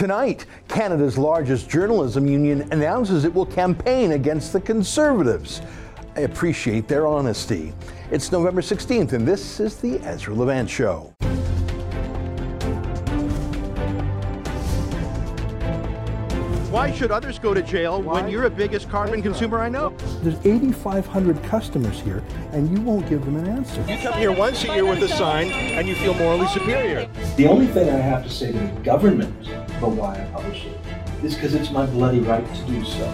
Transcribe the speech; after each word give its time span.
Tonight, 0.00 0.46
Canada's 0.66 1.18
largest 1.18 1.68
journalism 1.68 2.26
union 2.26 2.66
announces 2.72 3.26
it 3.26 3.34
will 3.34 3.44
campaign 3.44 4.12
against 4.12 4.50
the 4.50 4.60
Conservatives. 4.62 5.60
I 6.16 6.20
appreciate 6.20 6.88
their 6.88 7.06
honesty. 7.06 7.74
It's 8.10 8.32
November 8.32 8.62
16th, 8.62 9.12
and 9.12 9.28
this 9.28 9.60
is 9.60 9.76
the 9.76 9.98
Ezra 9.98 10.32
Levant 10.32 10.70
Show. 10.70 11.12
Why 16.80 16.90
should 16.90 17.10
others 17.10 17.38
go 17.38 17.52
to 17.52 17.60
jail 17.60 18.00
when 18.00 18.26
you're 18.30 18.48
the 18.48 18.56
biggest 18.56 18.88
carbon 18.88 19.20
consumer 19.20 19.60
I 19.60 19.68
know? 19.68 19.90
There's 20.22 20.38
8,500 20.46 21.42
customers 21.42 22.00
here, 22.00 22.24
and 22.52 22.70
you 22.70 22.82
won't 22.82 23.06
give 23.06 23.22
them 23.22 23.36
an 23.36 23.48
answer. 23.48 23.82
You 23.82 23.98
come 23.98 24.14
here 24.14 24.32
once 24.32 24.64
a 24.64 24.68
year 24.68 24.86
with 24.86 25.02
a 25.02 25.08
sign, 25.08 25.50
and 25.50 25.86
you 25.86 25.94
feel 25.94 26.14
morally 26.14 26.46
superior. 26.46 27.06
The 27.36 27.48
only 27.48 27.66
thing 27.66 27.90
I 27.90 27.98
have 27.98 28.22
to 28.22 28.30
say 28.30 28.52
to 28.52 28.58
the 28.58 28.80
government 28.80 29.46
about 29.76 29.90
why 29.90 30.22
I 30.22 30.24
publish 30.32 30.64
it 30.64 30.80
is 31.22 31.34
because 31.34 31.52
it's 31.52 31.70
my 31.70 31.84
bloody 31.84 32.20
right 32.20 32.46
to 32.46 32.62
do 32.62 32.82
so. 32.86 33.12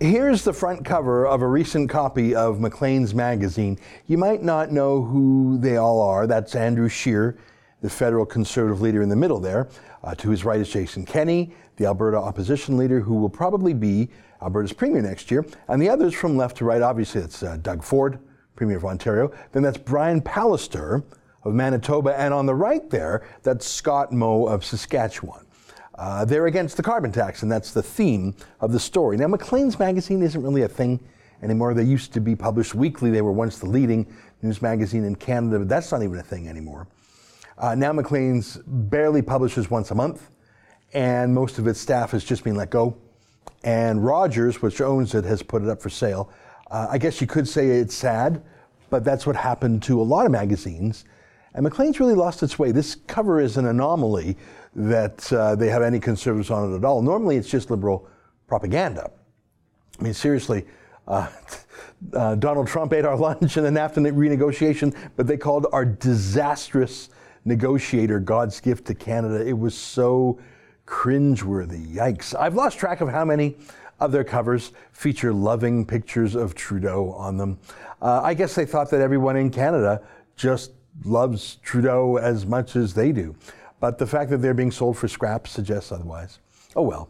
Here's 0.00 0.42
the 0.42 0.52
front 0.52 0.84
cover 0.84 1.28
of 1.28 1.42
a 1.42 1.46
recent 1.46 1.90
copy 1.90 2.34
of 2.34 2.58
Maclean's 2.58 3.14
magazine. 3.14 3.78
You 4.08 4.18
might 4.18 4.42
not 4.42 4.72
know 4.72 5.00
who 5.00 5.58
they 5.58 5.76
all 5.76 6.02
are. 6.02 6.26
That's 6.26 6.56
Andrew 6.56 6.88
Scheer, 6.88 7.38
the 7.84 7.90
federal 7.90 8.24
conservative 8.24 8.80
leader 8.80 9.02
in 9.02 9.10
the 9.10 9.16
middle 9.16 9.38
there. 9.38 9.68
Uh, 10.02 10.14
to 10.14 10.30
his 10.30 10.42
right 10.42 10.58
is 10.58 10.70
Jason 10.70 11.04
Kenney, 11.04 11.52
the 11.76 11.84
Alberta 11.84 12.16
opposition 12.16 12.78
leader, 12.78 12.98
who 12.98 13.16
will 13.16 13.28
probably 13.28 13.74
be 13.74 14.08
Alberta's 14.40 14.72
premier 14.72 15.02
next 15.02 15.30
year. 15.30 15.44
And 15.68 15.82
the 15.82 15.90
others 15.90 16.14
from 16.14 16.34
left 16.34 16.56
to 16.56 16.64
right, 16.64 16.80
obviously, 16.80 17.20
it's 17.20 17.42
uh, 17.42 17.58
Doug 17.58 17.82
Ford, 17.82 18.18
premier 18.56 18.78
of 18.78 18.86
Ontario. 18.86 19.30
Then 19.52 19.62
that's 19.62 19.76
Brian 19.76 20.22
Pallister 20.22 21.04
of 21.42 21.52
Manitoba. 21.52 22.18
And 22.18 22.32
on 22.32 22.46
the 22.46 22.54
right 22.54 22.88
there, 22.88 23.28
that's 23.42 23.66
Scott 23.66 24.12
Moe 24.12 24.46
of 24.46 24.64
Saskatchewan. 24.64 25.44
Uh, 25.96 26.24
they're 26.24 26.46
against 26.46 26.78
the 26.78 26.82
carbon 26.82 27.12
tax, 27.12 27.42
and 27.42 27.52
that's 27.52 27.72
the 27.72 27.82
theme 27.82 28.34
of 28.62 28.72
the 28.72 28.80
story. 28.80 29.18
Now, 29.18 29.26
Maclean's 29.26 29.78
magazine 29.78 30.22
isn't 30.22 30.42
really 30.42 30.62
a 30.62 30.68
thing 30.68 31.00
anymore. 31.42 31.74
They 31.74 31.84
used 31.84 32.14
to 32.14 32.20
be 32.20 32.34
published 32.34 32.74
weekly. 32.74 33.10
They 33.10 33.20
were 33.20 33.32
once 33.32 33.58
the 33.58 33.66
leading 33.66 34.06
news 34.40 34.62
magazine 34.62 35.04
in 35.04 35.16
Canada, 35.16 35.58
but 35.58 35.68
that's 35.68 35.92
not 35.92 36.02
even 36.02 36.18
a 36.18 36.22
thing 36.22 36.48
anymore. 36.48 36.88
Uh, 37.56 37.74
now 37.74 37.92
Maclean's 37.92 38.58
barely 38.66 39.22
publishes 39.22 39.70
once 39.70 39.90
a 39.90 39.94
month, 39.94 40.30
and 40.92 41.32
most 41.32 41.58
of 41.58 41.66
its 41.66 41.80
staff 41.80 42.10
has 42.10 42.24
just 42.24 42.44
been 42.44 42.56
let 42.56 42.70
go. 42.70 42.96
And 43.62 44.04
Rogers, 44.04 44.60
which 44.60 44.80
owns 44.80 45.14
it, 45.14 45.24
has 45.24 45.42
put 45.42 45.62
it 45.62 45.68
up 45.68 45.80
for 45.80 45.88
sale. 45.88 46.30
Uh, 46.70 46.88
I 46.90 46.98
guess 46.98 47.20
you 47.20 47.26
could 47.26 47.48
say 47.48 47.68
it's 47.68 47.94
sad, 47.94 48.42
but 48.90 49.04
that's 49.04 49.26
what 49.26 49.36
happened 49.36 49.82
to 49.84 50.00
a 50.00 50.02
lot 50.02 50.26
of 50.26 50.32
magazines. 50.32 51.04
And 51.54 51.62
Maclean's 51.62 52.00
really 52.00 52.14
lost 52.14 52.42
its 52.42 52.58
way. 52.58 52.72
This 52.72 52.96
cover 53.06 53.40
is 53.40 53.56
an 53.56 53.66
anomaly 53.66 54.36
that 54.74 55.32
uh, 55.32 55.54
they 55.54 55.68
have 55.68 55.82
any 55.82 56.00
conservatives 56.00 56.50
on 56.50 56.72
it 56.72 56.76
at 56.76 56.84
all. 56.84 57.00
Normally, 57.00 57.36
it's 57.36 57.48
just 57.48 57.70
liberal 57.70 58.08
propaganda. 58.48 59.10
I 59.98 60.02
mean, 60.02 60.14
seriously, 60.14 60.66
uh, 61.06 61.28
uh, 62.12 62.34
Donald 62.34 62.66
Trump 62.66 62.92
ate 62.92 63.04
our 63.04 63.16
lunch 63.16 63.56
in 63.56 63.62
the 63.62 63.70
NAFTA 63.70 64.12
renegotiation, 64.12 64.94
but 65.16 65.26
they 65.26 65.36
called 65.36 65.66
our 65.72 65.84
disastrous 65.84 67.08
negotiator 67.44 68.20
God's 68.20 68.60
gift 68.60 68.86
to 68.86 68.94
Canada. 68.94 69.46
It 69.46 69.58
was 69.58 69.76
so 69.76 70.38
cringeworthy. 70.86 71.94
Yikes. 71.94 72.34
I've 72.38 72.54
lost 72.54 72.78
track 72.78 73.00
of 73.00 73.08
how 73.08 73.24
many 73.24 73.56
of 74.00 74.12
their 74.12 74.24
covers 74.24 74.72
feature 74.92 75.32
loving 75.32 75.86
pictures 75.86 76.34
of 76.34 76.54
Trudeau 76.54 77.12
on 77.12 77.36
them. 77.36 77.58
Uh, 78.02 78.20
I 78.22 78.34
guess 78.34 78.54
they 78.54 78.66
thought 78.66 78.90
that 78.90 79.00
everyone 79.00 79.36
in 79.36 79.50
Canada 79.50 80.02
just 80.36 80.72
loves 81.04 81.56
Trudeau 81.62 82.16
as 82.16 82.44
much 82.46 82.76
as 82.76 82.94
they 82.94 83.12
do. 83.12 83.34
But 83.80 83.98
the 83.98 84.06
fact 84.06 84.30
that 84.30 84.38
they're 84.38 84.54
being 84.54 84.72
sold 84.72 84.98
for 84.98 85.08
scraps 85.08 85.50
suggests 85.50 85.92
otherwise. 85.92 86.38
Oh 86.76 86.82
well. 86.82 87.08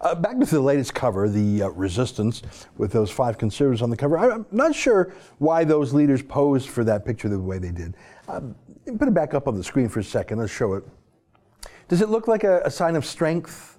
Uh, 0.00 0.14
back 0.14 0.38
to 0.38 0.46
the 0.46 0.60
latest 0.60 0.94
cover, 0.94 1.28
the 1.28 1.62
uh, 1.62 1.68
Resistance, 1.68 2.42
with 2.76 2.92
those 2.92 3.10
five 3.10 3.38
conservatives 3.38 3.82
on 3.82 3.90
the 3.90 3.96
cover. 3.96 4.18
I'm 4.18 4.46
not 4.50 4.74
sure 4.74 5.14
why 5.38 5.64
those 5.64 5.92
leaders 5.92 6.22
posed 6.22 6.68
for 6.68 6.84
that 6.84 7.04
picture 7.04 7.28
the 7.28 7.38
way 7.38 7.58
they 7.58 7.70
did. 7.70 7.94
Um, 8.28 8.54
put 8.98 9.08
it 9.08 9.14
back 9.14 9.34
up 9.34 9.48
on 9.48 9.56
the 9.56 9.64
screen 9.64 9.88
for 9.88 10.00
a 10.00 10.04
second. 10.04 10.38
Let's 10.38 10.52
show 10.52 10.74
it. 10.74 10.84
Does 11.88 12.00
it 12.00 12.08
look 12.08 12.28
like 12.28 12.44
a, 12.44 12.60
a 12.64 12.70
sign 12.70 12.96
of 12.96 13.04
strength? 13.04 13.78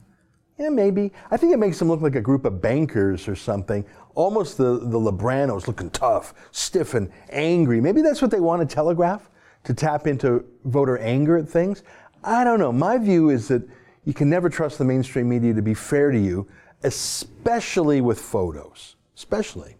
Yeah, 0.57 0.69
maybe. 0.69 1.11
I 1.31 1.37
think 1.37 1.53
it 1.53 1.59
makes 1.59 1.79
them 1.79 1.89
look 1.89 2.01
like 2.01 2.15
a 2.15 2.21
group 2.21 2.45
of 2.45 2.61
bankers 2.61 3.27
or 3.27 3.35
something. 3.35 3.85
Almost 4.13 4.57
the, 4.57 4.79
the 4.79 4.99
Libranos 4.99 5.67
looking 5.67 5.89
tough, 5.89 6.33
stiff, 6.51 6.93
and 6.93 7.11
angry. 7.29 7.81
Maybe 7.81 8.01
that's 8.01 8.21
what 8.21 8.31
they 8.31 8.39
want 8.39 8.67
to 8.67 8.73
telegraph 8.73 9.29
to 9.65 9.73
tap 9.73 10.07
into 10.07 10.45
voter 10.63 10.97
anger 10.99 11.37
at 11.37 11.49
things. 11.49 11.83
I 12.23 12.43
don't 12.43 12.59
know. 12.59 12.71
My 12.71 12.97
view 12.97 13.29
is 13.29 13.49
that 13.49 13.67
you 14.05 14.13
can 14.13 14.29
never 14.29 14.49
trust 14.49 14.77
the 14.77 14.85
mainstream 14.85 15.27
media 15.27 15.53
to 15.53 15.61
be 15.61 15.73
fair 15.73 16.11
to 16.11 16.19
you, 16.19 16.47
especially 16.83 18.01
with 18.01 18.19
photos. 18.19 18.95
Especially. 19.17 19.75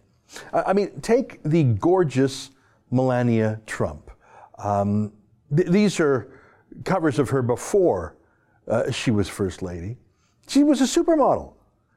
I 0.52 0.72
mean, 0.72 1.00
take 1.00 1.42
the 1.44 1.62
gorgeous 1.62 2.50
Melania 2.90 3.60
Trump. 3.66 4.10
Um, 4.58 5.12
th- 5.54 5.68
these 5.68 6.00
are 6.00 6.28
covers 6.84 7.18
of 7.18 7.30
her 7.30 7.42
before 7.42 8.16
uh, 8.68 8.90
she 8.90 9.10
was 9.10 9.28
First 9.28 9.62
Lady. 9.62 9.96
She 10.48 10.64
was 10.64 10.80
a 10.80 10.84
supermodel. 10.84 11.54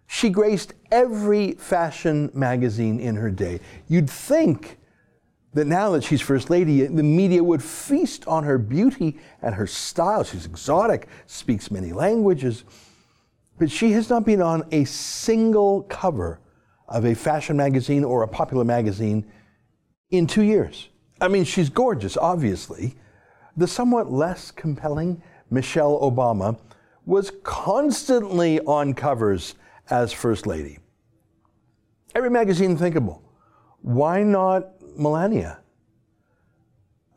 She 0.07 0.29
graced 0.29 0.73
every 0.91 1.53
fashion 1.53 2.31
magazine 2.33 2.99
in 2.99 3.15
her 3.15 3.29
day. 3.29 3.59
You'd 3.87 4.09
think 4.09 4.77
that 5.53 5.65
now 5.65 5.91
that 5.91 6.03
she's 6.03 6.21
First 6.21 6.49
Lady, 6.49 6.85
the 6.85 7.03
media 7.03 7.43
would 7.43 7.63
feast 7.63 8.27
on 8.27 8.43
her 8.43 8.57
beauty 8.57 9.19
and 9.41 9.55
her 9.55 9.65
style. 9.65 10.23
She's 10.23 10.45
exotic, 10.45 11.07
speaks 11.25 11.71
many 11.71 11.91
languages, 11.91 12.63
but 13.57 13.71
she 13.71 13.91
has 13.93 14.09
not 14.09 14.25
been 14.25 14.41
on 14.41 14.63
a 14.71 14.85
single 14.85 15.83
cover 15.83 16.39
of 16.87 17.05
a 17.05 17.15
fashion 17.15 17.57
magazine 17.57 18.03
or 18.03 18.23
a 18.23 18.27
popular 18.27 18.63
magazine 18.63 19.25
in 20.11 20.27
two 20.27 20.43
years. 20.43 20.89
I 21.21 21.27
mean, 21.27 21.43
she's 21.43 21.69
gorgeous, 21.69 22.15
obviously. 22.15 22.95
The 23.57 23.67
somewhat 23.67 24.11
less 24.11 24.51
compelling 24.51 25.21
Michelle 25.49 25.99
Obama 25.99 26.59
was 27.05 27.31
constantly 27.43 28.59
on 28.61 28.93
covers 28.93 29.55
as 29.89 30.13
First 30.13 30.45
Lady. 30.45 30.79
Every 32.15 32.29
magazine 32.29 32.77
thinkable. 32.77 33.23
Why 33.81 34.23
not 34.23 34.78
Melania? 34.97 35.59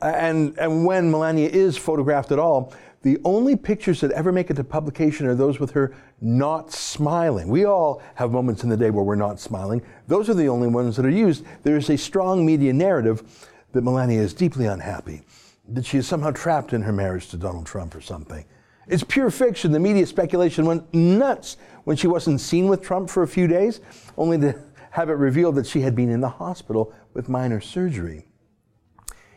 And, 0.00 0.58
and 0.58 0.84
when 0.84 1.10
Melania 1.10 1.48
is 1.48 1.76
photographed 1.76 2.32
at 2.32 2.38
all, 2.38 2.72
the 3.02 3.18
only 3.24 3.56
pictures 3.56 4.00
that 4.00 4.12
ever 4.12 4.30
make 4.30 4.50
it 4.50 4.54
to 4.54 4.64
publication 4.64 5.26
are 5.26 5.34
those 5.34 5.58
with 5.58 5.72
her 5.72 5.94
not 6.20 6.72
smiling. 6.72 7.48
We 7.48 7.64
all 7.64 8.00
have 8.14 8.30
moments 8.30 8.62
in 8.62 8.70
the 8.70 8.76
day 8.76 8.90
where 8.90 9.04
we're 9.04 9.16
not 9.16 9.40
smiling. 9.40 9.82
Those 10.06 10.30
are 10.30 10.34
the 10.34 10.48
only 10.48 10.68
ones 10.68 10.96
that 10.96 11.04
are 11.04 11.10
used. 11.10 11.44
There 11.64 11.76
is 11.76 11.90
a 11.90 11.98
strong 11.98 12.46
media 12.46 12.72
narrative 12.72 13.48
that 13.72 13.82
Melania 13.82 14.20
is 14.20 14.34
deeply 14.34 14.66
unhappy, 14.66 15.22
that 15.68 15.84
she 15.84 15.98
is 15.98 16.06
somehow 16.06 16.30
trapped 16.30 16.72
in 16.72 16.82
her 16.82 16.92
marriage 16.92 17.28
to 17.28 17.36
Donald 17.36 17.66
Trump 17.66 17.94
or 17.94 18.00
something. 18.00 18.44
It's 18.86 19.04
pure 19.04 19.30
fiction. 19.30 19.72
The 19.72 19.80
media 19.80 20.06
speculation 20.06 20.64
went 20.64 20.92
nuts 20.94 21.56
when 21.84 21.96
she 21.96 22.06
wasn't 22.06 22.40
seen 22.40 22.68
with 22.68 22.82
Trump 22.82 23.10
for 23.10 23.22
a 23.22 23.28
few 23.28 23.46
days, 23.46 23.80
only 24.16 24.38
to 24.38 24.60
have 24.90 25.08
it 25.08 25.14
revealed 25.14 25.54
that 25.56 25.66
she 25.66 25.80
had 25.80 25.96
been 25.96 26.10
in 26.10 26.20
the 26.20 26.28
hospital 26.28 26.92
with 27.14 27.28
minor 27.28 27.60
surgery. 27.60 28.26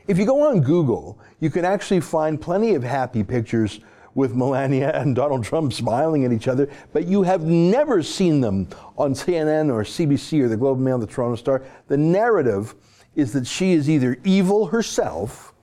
If 0.07 0.17
you 0.17 0.25
go 0.25 0.49
on 0.49 0.61
Google, 0.61 1.19
you 1.39 1.49
can 1.49 1.65
actually 1.65 1.99
find 1.99 2.39
plenty 2.39 2.75
of 2.75 2.83
happy 2.83 3.23
pictures 3.23 3.79
with 4.13 4.33
Melania 4.33 4.91
and 4.93 5.15
Donald 5.15 5.43
Trump 5.43 5.73
smiling 5.73 6.23
at 6.25 6.31
each 6.31 6.47
other, 6.47 6.69
but 6.93 7.05
you 7.05 7.23
have 7.23 7.43
never 7.43 8.01
seen 8.01 8.39
them 8.39 8.67
on 8.97 9.13
CNN 9.13 9.71
or 9.71 9.83
CBC 9.83 10.41
or 10.41 10.47
the 10.47 10.57
Globe 10.57 10.77
and 10.77 10.85
Mail, 10.85 10.97
the 10.97 11.07
Toronto 11.07 11.35
Star. 11.35 11.63
The 11.87 11.97
narrative 11.97 12.75
is 13.15 13.33
that 13.33 13.45
she 13.45 13.73
is 13.73 13.89
either 13.89 14.17
evil 14.23 14.67
herself 14.67 15.53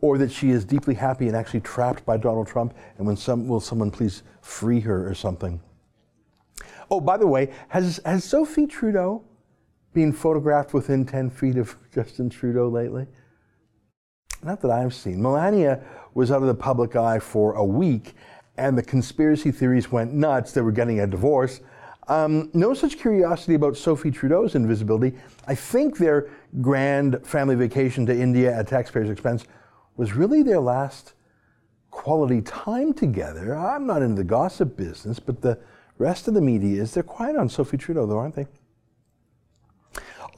or 0.00 0.18
that 0.18 0.30
she 0.30 0.50
is 0.50 0.64
deeply 0.64 0.94
happy 0.94 1.26
and 1.26 1.36
actually 1.36 1.60
trapped 1.60 2.04
by 2.04 2.16
Donald 2.16 2.46
Trump, 2.46 2.74
and 2.98 3.06
when 3.06 3.16
some, 3.16 3.48
will 3.48 3.60
someone 3.60 3.90
please 3.90 4.22
free 4.40 4.80
her 4.80 5.08
or 5.08 5.14
something. 5.14 5.60
Oh, 6.90 7.00
by 7.00 7.16
the 7.16 7.26
way, 7.26 7.52
has, 7.68 8.00
has 8.04 8.24
Sophie 8.24 8.66
Trudeau 8.66 9.24
been 9.98 10.12
photographed 10.12 10.72
within 10.72 11.04
10 11.04 11.28
feet 11.28 11.56
of 11.56 11.74
Justin 11.92 12.30
Trudeau 12.30 12.68
lately? 12.68 13.04
Not 14.44 14.60
that 14.60 14.70
I've 14.70 14.94
seen. 14.94 15.20
Melania 15.20 15.80
was 16.14 16.30
out 16.30 16.40
of 16.40 16.46
the 16.46 16.54
public 16.54 16.94
eye 16.94 17.18
for 17.18 17.54
a 17.54 17.64
week, 17.64 18.14
and 18.56 18.78
the 18.78 18.82
conspiracy 18.84 19.50
theories 19.50 19.90
went 19.90 20.12
nuts. 20.12 20.52
They 20.52 20.60
were 20.60 20.70
getting 20.70 21.00
a 21.00 21.06
divorce. 21.08 21.62
Um, 22.06 22.48
no 22.54 22.74
such 22.74 22.96
curiosity 22.96 23.54
about 23.54 23.76
Sophie 23.76 24.12
Trudeau's 24.12 24.54
invisibility. 24.54 25.18
I 25.48 25.56
think 25.56 25.98
their 25.98 26.30
grand 26.60 27.26
family 27.26 27.56
vacation 27.56 28.06
to 28.06 28.16
India 28.16 28.56
at 28.56 28.68
taxpayers' 28.68 29.10
expense 29.10 29.46
was 29.96 30.12
really 30.12 30.44
their 30.44 30.60
last 30.60 31.14
quality 31.90 32.40
time 32.42 32.92
together. 32.92 33.56
I'm 33.56 33.84
not 33.84 34.02
into 34.02 34.14
the 34.14 34.22
gossip 34.22 34.76
business, 34.76 35.18
but 35.18 35.42
the 35.42 35.58
rest 35.98 36.28
of 36.28 36.34
the 36.34 36.40
media 36.40 36.82
is. 36.82 36.94
They're 36.94 37.02
quiet 37.02 37.34
on 37.34 37.48
Sophie 37.48 37.78
Trudeau, 37.78 38.06
though, 38.06 38.18
aren't 38.18 38.36
they? 38.36 38.46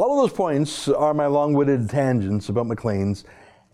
All 0.01 0.19
of 0.19 0.31
those 0.31 0.35
points 0.35 0.89
are 0.89 1.13
my 1.13 1.27
long 1.27 1.53
witted 1.53 1.91
tangents 1.91 2.49
about 2.49 2.67
Maclean's 2.67 3.25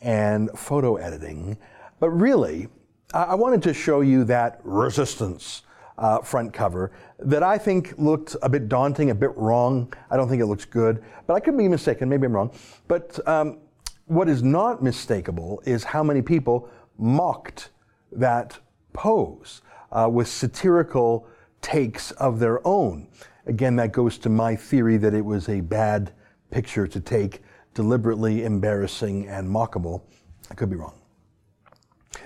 and 0.02 0.50
photo 0.58 0.96
editing. 0.96 1.56
But 2.00 2.10
really, 2.10 2.66
I, 3.14 3.36
wanted 3.36 3.62
to 3.62 3.72
show 3.72 4.00
you 4.00 4.24
that 4.24 4.58
resistance 4.64 5.62
uh, 5.98 6.18
front 6.22 6.52
cover 6.52 6.90
that 7.20 7.44
I 7.44 7.58
think 7.58 7.94
looked 7.96 8.34
a 8.42 8.48
bit 8.48 8.68
daunting, 8.68 9.10
a 9.10 9.14
bit 9.14 9.36
wrong. 9.36 9.92
I 10.10 10.16
don't 10.16 10.28
think 10.28 10.42
it 10.42 10.46
looks 10.46 10.64
good, 10.64 11.00
but 11.28 11.34
I 11.34 11.38
could 11.38 11.56
be 11.56 11.68
mistaken. 11.68 12.08
Maybe 12.08 12.26
I'm 12.26 12.32
wrong. 12.32 12.50
But 12.88 13.20
um, 13.28 13.58
what 14.06 14.28
is 14.28 14.42
not 14.42 14.82
mistakable 14.82 15.64
is 15.64 15.84
how 15.84 16.02
many 16.02 16.22
people 16.22 16.68
mocked 16.98 17.70
that 18.10 18.58
pose 18.92 19.62
uh, 19.92 20.08
with 20.10 20.26
satirical 20.26 21.28
takes 21.62 22.10
of 22.10 22.40
their 22.40 22.66
own. 22.66 23.06
Again, 23.46 23.76
that 23.76 23.92
goes 23.92 24.18
to 24.18 24.28
my 24.28 24.56
theory 24.56 24.96
that 24.96 25.14
it 25.14 25.24
was 25.24 25.48
a 25.48 25.60
bad 25.60 26.12
picture 26.50 26.86
to 26.86 27.00
take, 27.00 27.42
deliberately 27.74 28.44
embarrassing 28.44 29.28
and 29.28 29.48
mockable. 29.48 30.02
I 30.50 30.54
could 30.54 30.70
be 30.70 30.76
wrong. 30.76 30.94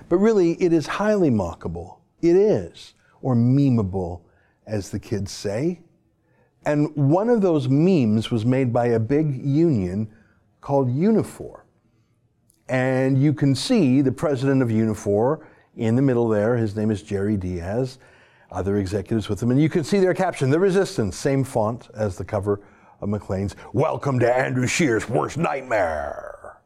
But 0.09 0.17
really, 0.17 0.53
it 0.63 0.73
is 0.73 0.87
highly 0.87 1.31
mockable. 1.31 1.99
It 2.23 2.37
is, 2.37 2.95
or 3.23 3.35
memeable, 3.35 4.23
as 4.67 4.91
the 4.91 5.01
kids 5.01 5.33
say. 5.33 5.81
And 6.65 6.95
one 6.95 7.31
of 7.31 7.41
those 7.41 7.69
memes 7.69 8.31
was 8.31 8.45
made 8.45 8.73
by 8.73 8.87
a 8.87 9.01
big 9.01 9.45
union 9.45 10.13
called 10.61 10.89
Unifor. 10.89 11.63
And 12.69 13.21
you 13.21 13.33
can 13.33 13.55
see 13.55 14.03
the 14.03 14.13
president 14.13 14.63
of 14.63 14.69
Unifor 14.69 15.45
in 15.77 15.97
the 15.97 16.03
middle 16.03 16.29
there. 16.29 16.57
His 16.57 16.77
name 16.77 16.91
is 16.91 17.03
Jerry 17.03 17.37
Dias, 17.37 17.99
Other 18.53 18.77
executives 18.77 19.29
with 19.29 19.43
him. 19.43 19.51
And 19.51 19.61
you 19.61 19.69
can 19.69 19.83
see 19.83 19.99
their 19.99 20.15
caption, 20.15 20.51
The 20.51 20.61
Resistance, 20.61 21.17
same 21.17 21.43
font 21.43 21.89
as 21.95 22.17
the 22.17 22.25
cover 22.25 22.61
of 23.01 23.09
Maclean's. 23.09 23.57
Welcome 23.73 24.19
to 24.21 24.33
Andrew 24.33 24.67
Scheer's 24.67 25.09
worst 25.09 25.37
nightmare. 25.37 26.61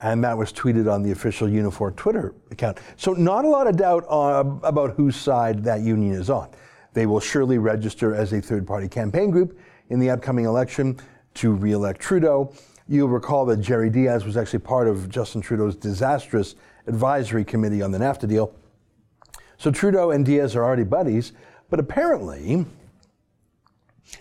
And 0.00 0.22
that 0.24 0.36
was 0.36 0.52
tweeted 0.52 0.92
on 0.92 1.02
the 1.02 1.10
official 1.12 1.48
Unifor 1.48 1.94
Twitter 1.96 2.34
account. 2.50 2.78
So, 2.96 3.12
not 3.14 3.44
a 3.44 3.48
lot 3.48 3.66
of 3.66 3.76
doubt 3.76 4.04
uh, 4.08 4.44
about 4.62 4.90
whose 4.90 5.16
side 5.16 5.64
that 5.64 5.80
union 5.80 6.14
is 6.14 6.28
on. 6.28 6.50
They 6.92 7.06
will 7.06 7.20
surely 7.20 7.58
register 7.58 8.14
as 8.14 8.32
a 8.32 8.40
third 8.40 8.66
party 8.66 8.88
campaign 8.88 9.30
group 9.30 9.58
in 9.88 9.98
the 9.98 10.10
upcoming 10.10 10.44
election 10.44 10.98
to 11.34 11.52
re 11.52 11.72
elect 11.72 12.00
Trudeau. 12.00 12.52
You'll 12.88 13.08
recall 13.08 13.46
that 13.46 13.58
Jerry 13.58 13.90
Dias 13.90 14.24
was 14.24 14.36
actually 14.36 14.60
part 14.60 14.86
of 14.86 15.08
Justin 15.08 15.40
Trudeau's 15.40 15.76
disastrous 15.76 16.54
advisory 16.86 17.44
committee 17.44 17.82
on 17.82 17.90
the 17.90 17.98
NAFTA 17.98 18.28
deal. 18.28 18.54
So 19.56 19.70
Trudeau 19.70 20.10
and 20.10 20.24
Dias 20.24 20.54
are 20.54 20.64
already 20.64 20.84
buddies, 20.84 21.32
but 21.68 21.80
apparently 21.80 22.64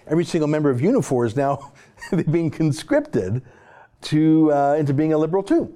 every 0.07 0.25
single 0.25 0.47
member 0.47 0.69
of 0.69 0.79
Unifor 0.79 1.25
is 1.25 1.35
now 1.35 1.73
being 2.31 2.49
conscripted 2.49 3.41
to, 4.01 4.51
uh, 4.53 4.75
into 4.77 4.93
being 4.93 5.13
a 5.13 5.17
liberal 5.17 5.43
too, 5.43 5.73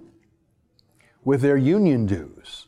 with 1.23 1.41
their 1.41 1.57
union 1.57 2.05
dues, 2.05 2.67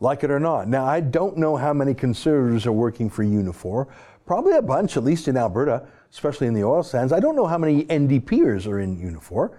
like 0.00 0.24
it 0.24 0.30
or 0.30 0.40
not. 0.40 0.68
Now, 0.68 0.84
I 0.84 1.00
don't 1.00 1.36
know 1.36 1.56
how 1.56 1.72
many 1.72 1.94
conservatives 1.94 2.66
are 2.66 2.72
working 2.72 3.10
for 3.10 3.24
Unifor, 3.24 3.88
probably 4.26 4.56
a 4.56 4.62
bunch, 4.62 4.96
at 4.96 5.04
least 5.04 5.28
in 5.28 5.36
Alberta, 5.36 5.86
especially 6.12 6.46
in 6.46 6.54
the 6.54 6.64
oil 6.64 6.82
sands. 6.82 7.12
I 7.12 7.20
don't 7.20 7.36
know 7.36 7.46
how 7.46 7.58
many 7.58 7.84
NDPers 7.84 8.66
are 8.66 8.80
in 8.80 8.96
Unifor. 8.96 9.56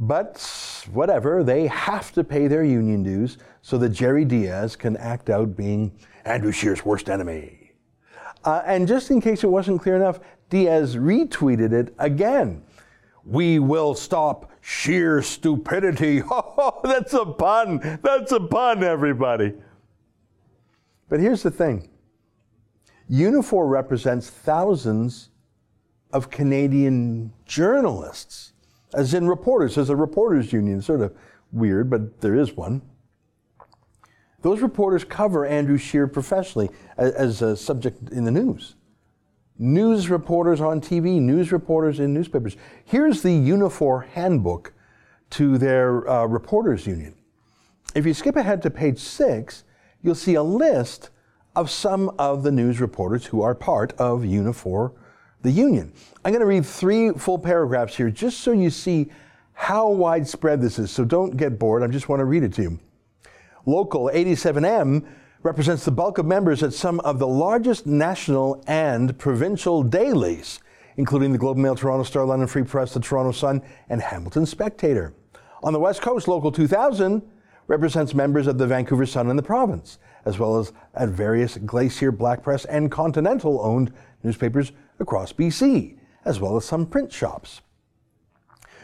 But 0.00 0.86
whatever, 0.92 1.44
they 1.44 1.66
have 1.66 2.10
to 2.12 2.24
pay 2.24 2.46
their 2.46 2.64
union 2.64 3.02
dues 3.02 3.36
so 3.60 3.76
that 3.78 3.90
Jerry 3.90 4.24
Dias 4.24 4.74
can 4.74 4.96
act 4.96 5.28
out 5.28 5.54
being 5.54 5.92
Andrew 6.24 6.52
Scheer's 6.52 6.86
worst 6.86 7.10
enemy. 7.10 7.59
Uh, 8.44 8.62
and 8.64 8.88
just 8.88 9.10
in 9.10 9.20
case 9.20 9.44
it 9.44 9.48
wasn't 9.48 9.80
clear 9.80 9.96
enough, 9.96 10.20
Dias 10.48 10.96
retweeted 10.96 11.72
it 11.72 11.94
again. 11.98 12.62
We 13.24 13.58
will 13.58 13.94
stop 13.94 14.50
sheer 14.60 15.22
stupidity. 15.22 16.22
Oh, 16.30 16.80
that's 16.84 17.14
a 17.14 17.24
pun. 17.24 18.00
That's 18.02 18.32
a 18.32 18.40
pun, 18.40 18.84
everybody. 18.84 19.54
But 21.08 21.20
here's 21.20 21.42
the 21.42 21.50
thing 21.50 21.88
Unifor 23.10 23.68
represents 23.68 24.30
thousands 24.30 25.30
of 26.12 26.30
Canadian 26.30 27.32
journalists 27.46 28.52
as 28.94 29.14
in 29.14 29.28
reporters. 29.28 29.74
There's 29.74 29.90
a 29.90 29.96
reporters 29.96 30.52
union, 30.52 30.82
sort 30.82 31.00
of 31.00 31.14
weird, 31.52 31.90
but 31.90 32.20
there 32.20 32.34
is 32.34 32.52
one. 32.52 32.82
Those 34.42 34.62
reporters 34.62 35.04
cover 35.04 35.44
Andrew 35.44 35.76
Scheer 35.76 36.06
professionally 36.06 36.70
as, 36.96 37.12
as 37.12 37.42
a 37.42 37.56
subject 37.56 38.10
in 38.10 38.24
the 38.24 38.30
news. 38.30 38.74
News 39.58 40.08
reporters 40.08 40.60
on 40.60 40.80
TV, 40.80 41.20
news 41.20 41.52
reporters 41.52 42.00
in 42.00 42.14
newspapers. 42.14 42.56
Here's 42.84 43.22
the 43.22 43.28
Unifor 43.28 44.06
handbook 44.06 44.72
to 45.30 45.58
their 45.58 46.08
uh, 46.08 46.24
reporters 46.24 46.86
union. 46.86 47.14
If 47.94 48.06
you 48.06 48.14
skip 48.14 48.36
ahead 48.36 48.62
to 48.62 48.70
page 48.70 48.98
six, 48.98 49.64
you'll 50.02 50.14
see 50.14 50.34
a 50.34 50.42
list 50.42 51.10
of 51.54 51.70
some 51.70 52.10
of 52.18 52.42
the 52.42 52.52
news 52.52 52.80
reporters 52.80 53.26
who 53.26 53.42
are 53.42 53.54
part 53.54 53.92
of 53.98 54.20
Unifor 54.20 54.92
the 55.42 55.50
union. 55.50 55.92
I'm 56.24 56.32
going 56.32 56.40
to 56.40 56.46
read 56.46 56.66
three 56.66 57.12
full 57.12 57.38
paragraphs 57.38 57.96
here 57.96 58.10
just 58.10 58.40
so 58.40 58.52
you 58.52 58.70
see 58.70 59.10
how 59.52 59.90
widespread 59.90 60.60
this 60.60 60.78
is. 60.78 60.90
So 60.90 61.04
don't 61.04 61.36
get 61.36 61.58
bored. 61.58 61.82
I 61.82 61.86
just 61.88 62.08
want 62.08 62.20
to 62.20 62.24
read 62.24 62.42
it 62.42 62.52
to 62.54 62.62
you. 62.62 62.80
Local 63.66 64.10
87M 64.12 65.06
represents 65.42 65.84
the 65.84 65.90
bulk 65.90 66.18
of 66.18 66.26
members 66.26 66.62
at 66.62 66.72
some 66.72 67.00
of 67.00 67.18
the 67.18 67.26
largest 67.26 67.86
national 67.86 68.62
and 68.66 69.18
provincial 69.18 69.82
dailies, 69.82 70.60
including 70.96 71.32
the 71.32 71.38
Globe 71.38 71.56
and 71.56 71.62
Mail, 71.62 71.74
Toronto 71.74 72.04
Star, 72.04 72.24
London 72.24 72.48
Free 72.48 72.62
Press, 72.62 72.94
the 72.94 73.00
Toronto 73.00 73.32
Sun, 73.32 73.62
and 73.88 74.00
Hamilton 74.00 74.46
Spectator. 74.46 75.14
On 75.62 75.72
the 75.72 75.80
West 75.80 76.00
Coast, 76.00 76.26
Local 76.28 76.50
2000 76.50 77.22
represents 77.66 78.14
members 78.14 78.46
of 78.46 78.58
the 78.58 78.66
Vancouver 78.66 79.06
Sun 79.06 79.30
and 79.30 79.38
the 79.38 79.42
province, 79.42 79.98
as 80.24 80.38
well 80.38 80.58
as 80.58 80.72
at 80.94 81.10
various 81.10 81.56
Glacier, 81.58 82.10
Black 82.10 82.42
Press, 82.42 82.64
and 82.64 82.90
Continental 82.90 83.60
owned 83.62 83.92
newspapers 84.22 84.72
across 84.98 85.32
BC, 85.32 85.96
as 86.24 86.40
well 86.40 86.56
as 86.56 86.64
some 86.64 86.86
print 86.86 87.12
shops. 87.12 87.60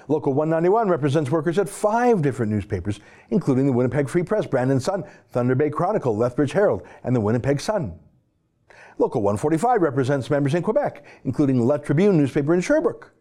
Local 0.09 0.33
191 0.35 0.89
represents 0.89 1.31
workers 1.31 1.59
at 1.59 1.69
five 1.69 2.23
different 2.23 2.53
newspapers, 2.53 3.01
including 3.31 3.67
the 3.67 3.73
Winnipeg 3.73 4.09
Free 4.09 4.23
Press, 4.23 4.47
Brandon 4.47 4.79
Sun, 4.79 5.05
Thunder 5.31 5.55
Bay 5.55 5.71
Chronicle, 5.71 6.17
Lethbridge 6.17 6.53
Herald, 6.53 6.83
and 7.03 7.15
the 7.15 7.21
Winnipeg 7.21 7.61
Sun. 7.61 7.99
Local 8.99 9.21
145 9.21 9.83
represents 9.83 10.31
members 10.31 10.55
in 10.55 10.63
Quebec, 10.63 11.05
including 11.25 11.59
the 11.59 11.65
La 11.65 11.77
Tribune 11.77 12.17
newspaper 12.17 12.55
in 12.55 12.61
Sherbrooke. 12.61 13.13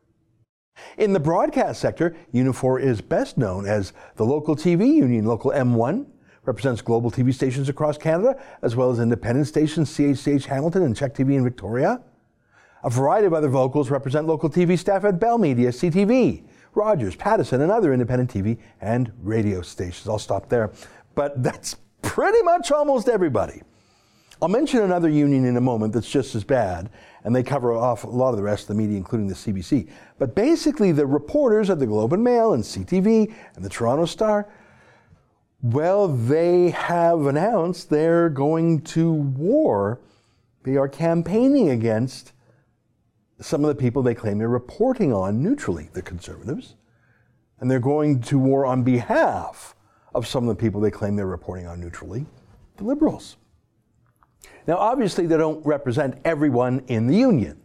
In 0.98 1.14
the 1.14 1.20
broadcast 1.20 1.82
sector, 1.82 2.16
Unifor 2.34 2.82
is 2.82 3.02
best 3.02 3.38
known 3.38 3.66
as 3.66 3.94
the 4.16 4.26
local 4.26 4.56
TV 4.56 4.94
union. 4.94 5.26
Local 5.26 5.52
M1 5.52 6.06
represents 6.44 6.82
global 6.82 7.10
TV 7.10 7.34
stations 7.34 7.70
across 7.70 7.98
Canada, 7.98 8.40
as 8.62 8.76
well 8.76 8.92
as 8.92 9.00
independent 9.00 9.48
stations 9.48 9.90
CHCH 9.98 10.46
Hamilton 10.46 10.84
and 10.84 10.96
CHEK 10.96 11.16
TV 11.16 11.36
in 11.36 11.44
Victoria. 11.44 12.02
A 12.84 12.90
variety 12.90 13.26
of 13.26 13.34
other 13.34 13.50
vocals 13.50 13.90
represent 13.90 14.28
local 14.28 14.50
TV 14.50 14.78
staff 14.78 15.04
at 15.06 15.20
Bell 15.20 15.38
Media, 15.38 15.70
CTV, 15.70 16.44
Rogers, 16.76 17.16
Pattison, 17.16 17.62
and 17.62 17.72
other 17.72 17.94
independent 17.94 18.32
TV 18.32 18.58
and 18.82 19.12
radio 19.22 19.62
stations. 19.62 20.08
I'll 20.08 20.20
stop 20.20 20.50
there. 20.50 20.72
But 21.16 21.42
that's 21.44 21.78
pretty 22.02 22.42
much 22.44 22.72
almost 22.72 23.10
everybody. 23.10 23.62
I'll 24.42 24.50
mention 24.50 24.82
another 24.82 25.10
union 25.10 25.46
in 25.46 25.56
a 25.56 25.62
moment 25.62 25.94
that's 25.94 26.10
just 26.10 26.36
as 26.36 26.44
bad, 26.44 26.90
and 27.24 27.34
they 27.34 27.42
cover 27.42 27.74
off 27.74 28.04
a 28.04 28.08
lot 28.08 28.32
of 28.32 28.38
the 28.38 28.44
rest 28.44 28.64
of 28.64 28.68
the 28.70 28.76
media, 28.76 28.98
including 28.98 29.28
the 29.28 29.34
CBC. 29.34 29.90
But 30.20 30.36
basically, 30.36 30.92
the 30.92 31.06
reporters 31.06 31.70
at 31.70 31.80
the 31.80 31.88
Globe 31.88 32.12
and 32.12 32.24
Mail 32.24 32.54
and 32.54 32.62
CTV 32.62 33.34
and 33.56 33.64
the 33.64 33.70
Toronto 33.70 34.06
Star, 34.06 34.50
well, 35.62 36.10
they 36.10 36.72
have 36.72 37.26
announced 37.26 37.90
they're 37.90 38.30
going 38.30 38.82
to 38.82 39.14
war. 39.14 40.02
They 40.64 40.76
are 40.76 40.90
campaigning 40.90 41.70
against 41.70 42.34
some 43.40 43.64
of 43.64 43.68
the 43.68 43.76
people 43.76 44.02
they 44.02 44.16
claim 44.16 44.38
they're 44.38 44.48
reporting 44.48 45.14
on 45.14 45.42
neutrally, 45.42 45.90
the 45.94 46.02
conservatives, 46.02 46.76
and 47.60 47.70
they're 47.70 47.80
going 47.80 48.22
to 48.22 48.40
war 48.40 48.66
on 48.66 48.84
behalf 48.84 49.76
of 50.14 50.26
some 50.26 50.48
of 50.48 50.56
the 50.56 50.62
people 50.62 50.80
they 50.80 50.92
claim 50.92 51.16
they're 51.16 51.26
reporting 51.26 51.68
on 51.68 51.80
neutrally, 51.80 52.26
the 52.78 52.84
liberals. 52.84 53.38
Now, 54.68 54.78
obviously, 54.78 55.28
they 55.28 55.38
don't 55.38 55.64
represent 55.66 56.20
everyone 56.26 56.84
in 56.88 57.08
the 57.08 57.16
union. 57.16 57.62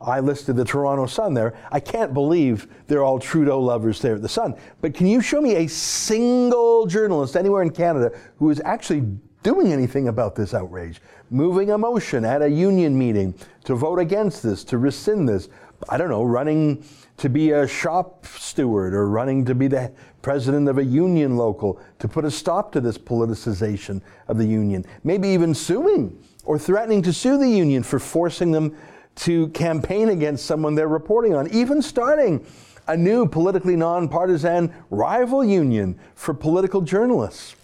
I 0.00 0.20
listed 0.20 0.56
the 0.56 0.64
Toronto 0.64 1.04
Sun 1.06 1.34
there. 1.34 1.54
I 1.70 1.78
can't 1.78 2.14
believe 2.14 2.68
they're 2.86 3.04
all 3.04 3.18
Trudeau 3.18 3.60
lovers 3.60 4.00
there 4.00 4.14
at 4.14 4.22
the 4.22 4.28
Sun. 4.28 4.54
But 4.80 4.94
can 4.94 5.06
you 5.06 5.20
show 5.20 5.42
me 5.42 5.56
a 5.56 5.66
single 5.66 6.86
journalist 6.86 7.36
anywhere 7.36 7.62
in 7.62 7.70
Canada 7.70 8.10
who 8.36 8.48
is 8.48 8.62
actually 8.64 9.04
doing 9.42 9.72
anything 9.72 10.08
about 10.08 10.34
this 10.34 10.54
outrage, 10.54 11.00
moving 11.30 11.70
a 11.70 11.78
motion 11.78 12.24
at 12.24 12.42
a 12.42 12.48
union 12.48 12.98
meeting 12.98 13.34
to 13.64 13.74
vote 13.74 13.98
against 13.98 14.42
this, 14.42 14.64
to 14.64 14.78
rescind 14.78 15.28
this. 15.28 15.48
I 15.88 15.96
don't 15.96 16.10
know, 16.10 16.24
running 16.24 16.84
to 17.16 17.28
be 17.28 17.52
a 17.52 17.66
shop 17.66 18.26
steward 18.26 18.94
or 18.94 19.08
running 19.08 19.44
to 19.46 19.54
be 19.54 19.68
the 19.68 19.92
president 20.22 20.68
of 20.68 20.78
a 20.78 20.84
union 20.84 21.36
local 21.36 21.80
to 21.98 22.08
put 22.08 22.24
a 22.24 22.30
stop 22.30 22.72
to 22.72 22.80
this 22.80 22.98
politicization 22.98 24.02
of 24.28 24.36
the 24.36 24.46
union. 24.46 24.84
Maybe 25.04 25.28
even 25.28 25.54
suing 25.54 26.22
or 26.44 26.58
threatening 26.58 27.02
to 27.02 27.12
sue 27.12 27.38
the 27.38 27.48
union 27.48 27.82
for 27.82 27.98
forcing 27.98 28.52
them 28.52 28.76
to 29.16 29.48
campaign 29.48 30.10
against 30.10 30.46
someone 30.46 30.74
they're 30.74 30.88
reporting 30.88 31.34
on, 31.34 31.48
even 31.48 31.82
starting 31.82 32.44
a 32.88 32.96
new 32.96 33.26
politically 33.26 33.76
nonpartisan 33.76 34.72
rival 34.90 35.44
union 35.44 35.98
for 36.14 36.34
political 36.34 36.80
journalists. 36.80 37.54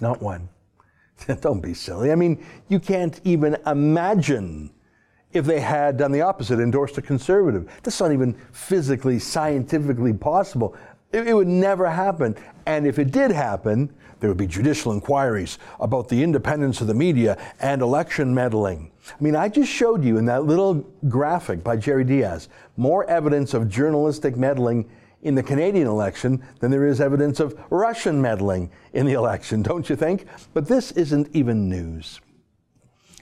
Not 0.00 0.22
one. 0.22 0.48
Don't 1.40 1.60
be 1.60 1.74
silly. 1.74 2.12
I 2.12 2.14
mean, 2.14 2.44
you 2.68 2.80
can't 2.80 3.20
even 3.24 3.56
imagine 3.66 4.70
if 5.32 5.46
they 5.46 5.60
had 5.60 5.96
done 5.96 6.12
the 6.12 6.20
opposite, 6.20 6.60
endorsed 6.60 6.98
a 6.98 7.02
conservative. 7.02 7.70
That's 7.82 8.00
not 8.00 8.12
even 8.12 8.34
physically, 8.52 9.18
scientifically 9.18 10.12
possible. 10.12 10.76
It, 11.10 11.28
it, 11.28 11.34
would 11.34 11.48
never 11.48 11.88
happen. 11.88 12.36
And 12.66 12.86
if 12.86 12.98
it 12.98 13.10
did 13.10 13.30
happen, 13.30 13.92
there 14.20 14.28
would 14.28 14.38
be 14.38 14.46
judicial 14.46 14.92
inquiries 14.92 15.58
about 15.80 16.08
the 16.08 16.22
independence 16.22 16.80
of 16.80 16.86
the 16.86 16.94
media 16.94 17.36
and 17.60 17.82
election 17.82 18.34
meddling. 18.34 18.92
I 19.08 19.22
mean, 19.22 19.34
I 19.34 19.48
just 19.48 19.70
showed 19.70 20.04
you 20.04 20.18
in 20.18 20.26
that 20.26 20.44
little 20.44 20.74
graphic 21.08 21.64
by 21.64 21.76
Jerry 21.76 22.04
Dias 22.04 22.48
more 22.76 23.04
evidence 23.08 23.52
of 23.54 23.68
journalistic 23.68 24.36
meddling 24.36 24.88
in 25.22 25.34
the 25.34 25.42
Canadian 25.42 25.86
election 25.86 26.42
than 26.60 26.70
there 26.70 26.86
is 26.86 27.00
evidence 27.00 27.40
of 27.40 27.58
Russian 27.70 28.20
meddling 28.20 28.70
in 28.92 29.06
the 29.06 29.12
election, 29.12 29.62
don't 29.62 29.88
you 29.88 29.96
think? 29.96 30.26
But 30.52 30.68
this 30.68 30.92
isn't 30.92 31.28
even 31.32 31.68
news. 31.68 32.20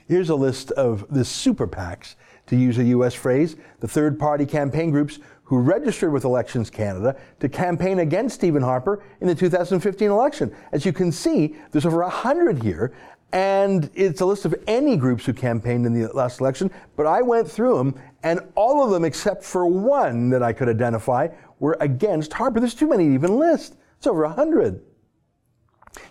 Here's 0.07 0.29
a 0.29 0.35
list 0.35 0.71
of 0.71 1.05
the 1.09 1.23
super 1.23 1.67
PACs, 1.67 2.15
to 2.47 2.57
use 2.57 2.77
a 2.77 2.83
US 2.85 3.13
phrase, 3.13 3.55
the 3.79 3.87
third 3.87 4.19
party 4.19 4.45
campaign 4.45 4.91
groups 4.91 5.19
who 5.43 5.59
registered 5.59 6.11
with 6.11 6.25
Elections 6.25 6.69
Canada 6.69 7.15
to 7.39 7.47
campaign 7.47 7.99
against 7.99 8.35
Stephen 8.35 8.61
Harper 8.61 9.03
in 9.21 9.27
the 9.27 9.35
2015 9.35 10.09
election. 10.09 10.53
As 10.71 10.85
you 10.85 10.91
can 10.91 11.11
see, 11.11 11.55
there's 11.71 11.85
over 11.85 12.01
100 12.01 12.61
here, 12.61 12.93
and 13.31 13.89
it's 13.93 14.19
a 14.21 14.25
list 14.25 14.43
of 14.43 14.55
any 14.67 14.97
groups 14.97 15.25
who 15.25 15.33
campaigned 15.33 15.85
in 15.85 15.93
the 15.93 16.11
last 16.13 16.41
election, 16.41 16.69
but 16.97 17.05
I 17.05 17.21
went 17.21 17.49
through 17.49 17.77
them, 17.77 17.95
and 18.23 18.41
all 18.55 18.83
of 18.83 18.91
them, 18.91 19.05
except 19.05 19.43
for 19.43 19.65
one 19.65 20.29
that 20.29 20.43
I 20.43 20.51
could 20.51 20.67
identify, 20.67 21.29
were 21.61 21.77
against 21.79 22.33
Harper. 22.33 22.59
There's 22.59 22.73
too 22.73 22.89
many 22.89 23.07
to 23.07 23.13
even 23.13 23.37
list. 23.39 23.77
It's 23.97 24.07
over 24.07 24.23
100. 24.23 24.81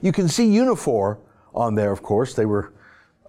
You 0.01 0.13
can 0.13 0.29
see 0.29 0.49
Unifor 0.49 1.19
on 1.53 1.75
there, 1.75 1.91
of 1.91 2.03
course. 2.03 2.35
They 2.35 2.47
were 2.47 2.73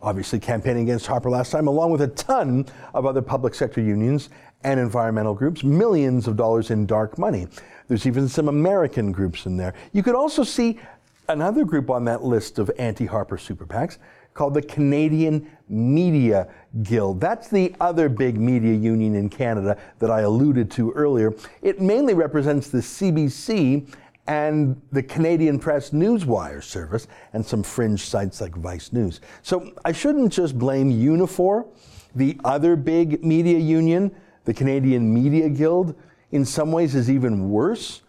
obviously 0.02 0.40
campaigning 0.40 0.84
against 0.84 1.08
Harper 1.08 1.32
last 1.32 1.52
time, 1.52 1.68
along 1.68 1.92
with 1.92 2.02
a 2.02 2.08
ton 2.08 2.68
of 2.94 3.06
other 3.06 3.22
public 3.22 3.56
sector 3.56 3.82
unions 3.82 4.30
and 4.64 4.80
environmental 4.80 5.34
groups, 5.34 5.64
millions 5.64 6.28
of 6.28 6.38
dollars 6.38 6.70
in 6.70 6.86
dark 6.86 7.18
money. 7.18 7.48
There's 7.88 8.06
even 8.06 8.30
some 8.30 8.48
American 8.48 9.12
groups 9.12 9.48
in 9.48 9.58
there. 9.58 9.74
You 9.92 10.04
could 10.04 10.16
also 10.16 10.44
see 10.44 10.80
another 11.28 11.66
group 11.66 11.90
on 11.90 12.06
that 12.06 12.24
list 12.24 12.60
of 12.60 12.70
anti 12.78 13.08
Harper 13.08 13.40
super 13.40 13.66
PACs 13.66 13.98
called 14.34 14.54
the 14.54 14.62
Canadian 14.62 15.50
Media 15.68 16.48
Guild. 16.84 17.20
That's 17.20 17.50
the 17.50 17.76
other 17.80 18.10
big 18.10 18.40
media 18.40 18.74
union 18.74 19.16
in 19.16 19.30
Canada 19.30 19.78
that 20.00 20.12
I 20.12 20.22
alluded 20.22 20.72
to 20.72 20.92
earlier. 20.92 21.34
It 21.62 21.82
mainly 21.82 22.14
represents 22.14 22.70
the 22.70 22.80
CBC 22.80 23.94
and 24.28 24.82
the 24.92 25.04
Canadian 25.04 25.60
Press 25.60 25.90
Newswire 25.90 26.64
service 26.64 27.08
and 27.34 27.46
some 27.46 27.64
fringe 27.64 28.06
sites 28.06 28.40
like 28.40 28.56
Vice 28.56 28.94
News. 28.94 29.20
So 29.42 29.72
I 29.84 29.92
shouldn't 29.92 30.32
just 30.32 30.58
blame 30.58 30.92
Unifor, 30.92 31.68
the 32.16 32.38
other 32.44 32.76
big 32.76 33.24
media 33.24 33.58
union, 33.58 34.16
the 34.46 34.54
Canadian 34.54 35.14
Media 35.14 35.50
Guild, 35.50 35.96
in 36.32 36.46
some 36.46 36.72
ways 36.72 36.96
is 36.96 37.10
even 37.10 37.50
worse. 37.50 38.02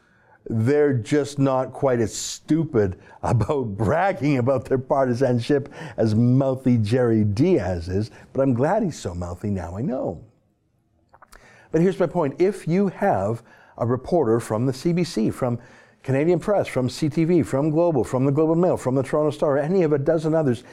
They're 0.49 0.95
just 0.95 1.39
not 1.39 1.73
quite 1.73 2.01
as 2.01 2.15
stupid 2.15 2.99
about 3.23 3.77
bragging 3.77 4.39
about 4.39 4.65
their 4.65 4.79
partisanship 4.79 5.73
as 5.97 6.15
mouthy 6.15 6.79
Jerry 6.79 7.25
Dias 7.25 7.89
is, 7.89 8.11
but 8.33 8.43
I'm 8.43 8.55
glad 8.55 8.83
he's 8.83 8.99
so 8.99 9.15
mouthy 9.15 9.51
now 9.51 9.77
I 9.77 9.83
know. 9.83 10.25
But 11.71 11.81
here's 11.81 11.99
my 11.99 12.07
point 12.07 12.41
if 12.41 12.69
you 12.69 12.89
have 12.89 13.43
a 13.79 13.87
reporter 13.87 14.41
from 14.41 14.67
the 14.67 14.73
CBC, 14.73 15.33
from 15.33 15.59
Canadian 16.03 16.41
Press, 16.41 16.67
from 16.67 16.89
CTV, 16.89 17.47
from 17.47 17.71
Global, 17.71 18.05
from 18.05 18.25
the 18.25 18.33
Global 18.33 18.57
Mail, 18.57 18.77
from 18.77 18.95
the 18.95 19.03
Toronto 19.03 19.31
Star, 19.31 19.57
any 19.57 19.83
of 19.83 19.93
a 19.93 19.99
dozen 19.99 20.35
others. 20.35 20.65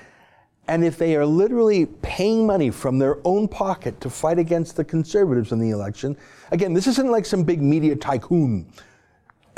And 0.68 0.84
if 0.84 1.00
they 1.00 1.16
are 1.16 1.26
literally 1.26 1.88
paying 1.88 2.46
money 2.46 2.70
from 2.70 3.00
their 3.00 3.18
own 3.26 3.48
pocket 3.48 4.00
to 4.02 4.10
fight 4.10 4.38
against 4.38 4.76
the 4.76 4.84
conservatives 4.84 5.52
in 5.52 5.60
the 5.60 5.72
election, 5.72 6.16
again, 6.52 6.74
this 6.74 6.86
isn't 6.86 7.10
like 7.10 7.26
some 7.26 7.44
big 7.44 7.62
media 7.62 7.96
tycoon 7.96 8.72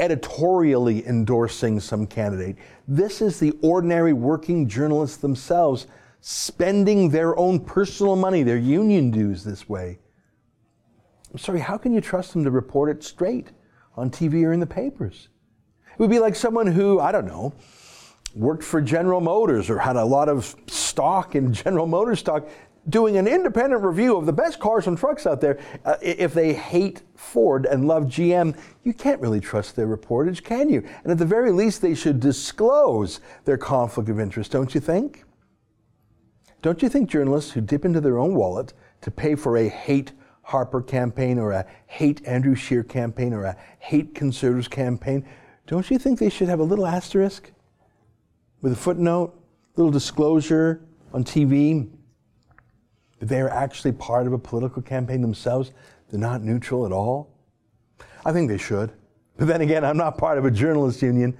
editorially 0.01 1.07
endorsing 1.07 1.79
some 1.79 2.07
candidate. 2.07 2.57
This 2.87 3.21
is 3.21 3.39
the 3.39 3.51
ordinary 3.61 4.13
working 4.13 4.67
journalists 4.67 5.17
themselves 5.17 5.87
spending 6.19 7.09
their 7.09 7.37
own 7.37 7.59
personal 7.59 8.15
money, 8.15 8.43
their 8.43 8.57
union 8.57 9.11
dues 9.11 9.43
this 9.43 9.69
way. 9.69 9.99
I'm 11.31 11.37
sorry, 11.37 11.59
how 11.59 11.77
can 11.77 11.93
you 11.93 12.01
trust 12.01 12.33
them 12.33 12.43
to 12.43 12.51
report 12.51 12.89
it 12.89 13.03
straight 13.03 13.51
on 13.95 14.09
TV 14.09 14.43
or 14.43 14.51
in 14.51 14.59
the 14.59 14.65
papers? 14.65 15.29
It 15.93 15.99
would 15.99 16.09
be 16.09 16.19
like 16.19 16.35
someone 16.35 16.67
who, 16.67 16.99
I 16.99 17.11
don't 17.11 17.27
know, 17.27 17.53
worked 18.33 18.63
for 18.63 18.81
General 18.81 19.21
Motors 19.21 19.69
or 19.69 19.77
had 19.77 19.95
a 19.95 20.03
lot 20.03 20.29
of 20.29 20.55
stock 20.67 21.35
in 21.35 21.53
General 21.53 21.85
Motors 21.85 22.19
stock 22.19 22.49
doing 22.89 23.17
an 23.17 23.27
independent 23.27 23.83
review 23.83 24.17
of 24.17 24.25
the 24.25 24.33
best 24.33 24.59
cars 24.59 24.87
and 24.87 24.97
trucks 24.97 25.27
out 25.27 25.41
there. 25.41 25.59
Uh, 25.85 25.95
if 26.01 26.33
they 26.33 26.53
hate 26.53 27.03
Ford 27.15 27.65
and 27.65 27.87
love 27.87 28.05
GM, 28.05 28.57
you 28.83 28.93
can't 28.93 29.21
really 29.21 29.39
trust 29.39 29.75
their 29.75 29.87
reportage, 29.87 30.43
can 30.43 30.69
you? 30.69 30.83
And 31.03 31.11
at 31.11 31.17
the 31.17 31.25
very 31.25 31.51
least, 31.51 31.81
they 31.81 31.95
should 31.95 32.19
disclose 32.19 33.19
their 33.45 33.57
conflict 33.57 34.09
of 34.09 34.19
interest, 34.19 34.51
don't 34.51 34.73
you 34.73 34.81
think? 34.81 35.23
Don't 36.61 36.81
you 36.81 36.89
think 36.89 37.09
journalists 37.09 37.51
who 37.51 37.61
dip 37.61 37.85
into 37.85 38.01
their 38.01 38.19
own 38.19 38.35
wallet 38.35 38.73
to 39.01 39.11
pay 39.11 39.35
for 39.35 39.57
a 39.57 39.67
hate 39.67 40.11
Harper 40.43 40.81
campaign 40.81 41.39
or 41.39 41.51
a 41.51 41.65
hate 41.85 42.25
Andrew 42.27 42.55
Scheer 42.55 42.83
campaign 42.83 43.33
or 43.33 43.45
a 43.45 43.55
hate 43.79 44.15
conservatives 44.15 44.67
campaign 44.67 45.25
don't 45.71 45.89
you 45.89 45.97
think 45.97 46.19
they 46.19 46.29
should 46.29 46.49
have 46.49 46.59
a 46.59 46.65
little 46.65 46.85
asterisk 46.85 47.49
with 48.61 48.73
a 48.73 48.75
footnote, 48.75 49.33
little 49.77 49.89
disclosure 49.89 50.81
on 51.13 51.23
TV 51.23 51.89
that 53.21 53.29
they 53.29 53.39
are 53.39 53.49
actually 53.49 53.91
part 53.93 54.27
of 54.27 54.33
a 54.33 54.37
political 54.37 54.81
campaign 54.81 55.21
themselves? 55.21 55.71
They're 56.09 56.19
not 56.19 56.41
neutral 56.41 56.85
at 56.85 56.91
all? 56.91 57.31
I 58.25 58.33
think 58.33 58.49
they 58.49 58.57
should. 58.57 58.91
But 59.37 59.47
then 59.47 59.61
again, 59.61 59.85
I'm 59.85 59.95
not 59.95 60.17
part 60.17 60.37
of 60.37 60.45
a 60.45 60.51
journalist 60.51 61.01
union 61.01 61.37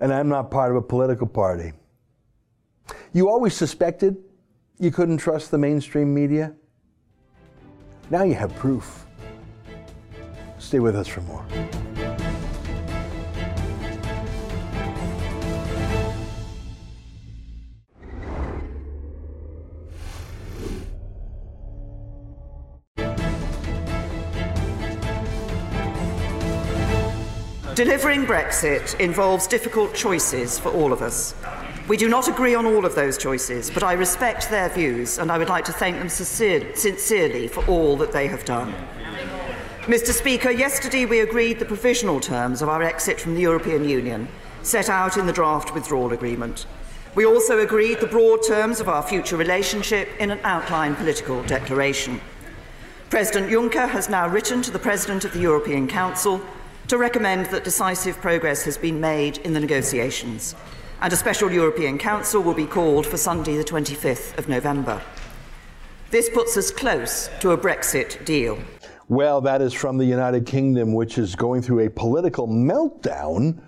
and 0.00 0.14
I'm 0.14 0.28
not 0.28 0.50
part 0.50 0.70
of 0.70 0.76
a 0.76 0.82
political 0.82 1.26
party. 1.26 1.72
You 3.12 3.28
always 3.28 3.54
suspected 3.54 4.16
you 4.78 4.90
couldn't 4.90 5.18
trust 5.18 5.50
the 5.50 5.58
mainstream 5.58 6.14
media? 6.14 6.54
Now 8.10 8.22
you 8.22 8.34
have 8.34 8.54
proof. 8.54 9.06
Stay 10.58 10.78
with 10.78 10.96
us 10.96 11.08
for 11.08 11.20
more. 11.22 11.44
Delivering 27.74 28.24
Brexit 28.24 29.00
involves 29.00 29.48
difficult 29.48 29.94
choices 29.94 30.60
for 30.60 30.68
all 30.68 30.92
of 30.92 31.02
us. 31.02 31.34
We 31.88 31.96
do 31.96 32.08
not 32.08 32.28
agree 32.28 32.54
on 32.54 32.66
all 32.66 32.86
of 32.86 32.94
those 32.94 33.18
choices, 33.18 33.68
but 33.68 33.82
I 33.82 33.94
respect 33.94 34.48
their 34.48 34.68
views 34.68 35.18
and 35.18 35.28
I 35.28 35.38
would 35.38 35.48
like 35.48 35.64
to 35.64 35.72
thank 35.72 35.98
them 35.98 36.08
sincerely 36.08 37.48
for 37.48 37.66
all 37.66 37.96
that 37.96 38.12
they 38.12 38.28
have 38.28 38.44
done. 38.44 38.72
Mr. 39.86 40.12
Speaker, 40.12 40.52
yesterday 40.52 41.04
we 41.04 41.18
agreed 41.18 41.58
the 41.58 41.64
provisional 41.64 42.20
terms 42.20 42.62
of 42.62 42.68
our 42.68 42.80
exit 42.80 43.20
from 43.20 43.34
the 43.34 43.40
European 43.40 43.88
Union, 43.88 44.28
set 44.62 44.88
out 44.88 45.16
in 45.16 45.26
the 45.26 45.32
draft 45.32 45.74
withdrawal 45.74 46.12
agreement. 46.12 46.66
We 47.16 47.26
also 47.26 47.58
agreed 47.58 47.98
the 47.98 48.06
broad 48.06 48.44
terms 48.46 48.78
of 48.78 48.88
our 48.88 49.02
future 49.02 49.36
relationship 49.36 50.08
in 50.20 50.30
an 50.30 50.38
outline 50.44 50.94
political 50.94 51.42
declaration. 51.42 52.20
President 53.10 53.50
Juncker 53.50 53.88
has 53.88 54.08
now 54.08 54.28
written 54.28 54.62
to 54.62 54.70
the 54.70 54.78
President 54.78 55.24
of 55.24 55.32
the 55.32 55.40
European 55.40 55.88
Council 55.88 56.40
to 56.88 56.98
recommend 56.98 57.46
that 57.46 57.64
decisive 57.64 58.16
progress 58.20 58.62
has 58.64 58.76
been 58.76 59.00
made 59.00 59.38
in 59.38 59.52
the 59.52 59.60
negotiations, 59.60 60.54
and 61.00 61.12
a 61.12 61.16
special 61.16 61.50
European 61.50 61.98
Council 61.98 62.42
will 62.42 62.54
be 62.54 62.66
called 62.66 63.06
for 63.06 63.16
Sunday, 63.16 63.56
the 63.56 63.64
25th 63.64 64.36
of 64.38 64.48
November. 64.48 65.00
This 66.10 66.28
puts 66.28 66.56
us 66.56 66.70
close 66.70 67.30
to 67.40 67.52
a 67.52 67.58
Brexit 67.58 68.24
deal. 68.24 68.58
Well, 69.08 69.40
that 69.40 69.60
is 69.60 69.72
from 69.72 69.98
the 69.98 70.04
United 70.04 70.46
Kingdom, 70.46 70.94
which 70.94 71.18
is 71.18 71.34
going 71.34 71.62
through 71.62 71.86
a 71.86 71.90
political 71.90 72.46
meltdown 72.46 73.60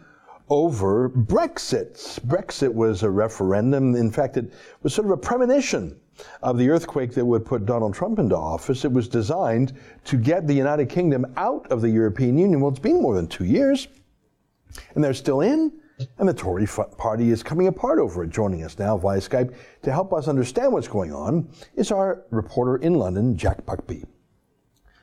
over 0.49 1.09
Brexit. 1.09 2.21
Brexit 2.27 2.73
was 2.73 3.03
a 3.03 3.11
referendum. 3.11 3.97
In 3.97 4.11
fact, 4.11 4.37
it 4.37 4.53
was 4.83 4.95
sort 4.95 5.07
of 5.07 5.11
a 5.11 5.17
premonition 5.17 5.99
of 6.43 6.59
the 6.59 6.69
earthquake 6.69 7.13
that 7.15 7.25
would 7.25 7.45
put 7.45 7.67
Donald 7.67 7.95
Trump 7.95 8.19
into 8.19 8.37
office. 8.37 8.85
It 8.85 8.93
was 8.93 9.09
designed 9.09 9.73
to 10.05 10.17
get 10.17 10.47
the 10.47 10.55
United 10.55 10.89
Kingdom 10.89 11.27
out 11.37 11.67
of 11.71 11.81
the 11.81 11.91
European 11.91 12.39
Union. 12.39 12.61
Well, 12.61 12.71
it's 12.71 12.81
been 12.81 13.01
more 13.01 13.15
than 13.15 13.27
two 13.27 13.45
years, 13.45 13.89
and 14.95 15.03
they're 15.03 15.15
still 15.15 15.41
in. 15.41 15.73
And 16.19 16.29
the 16.29 16.35
Tory 16.35 16.67
party 16.67 17.31
is 17.31 17.43
coming 17.43 17.69
apart 17.69 17.99
over 17.99 18.23
it. 18.23 18.29
Joining 18.29 18.63
us 18.65 18.79
now 18.79 18.99
via 18.99 19.19
Skype 19.19 19.55
to 19.81 19.91
help 19.91 20.13
us 20.13 20.29
understand 20.29 20.73
what's 20.73 20.89
going 20.89 21.11
on 21.11 21.49
is 21.75 21.91
our 21.91 22.25
reporter 22.31 22.77
in 22.77 22.95
London, 22.95 23.35
Jack 23.35 23.65
Buckby. 23.65 24.05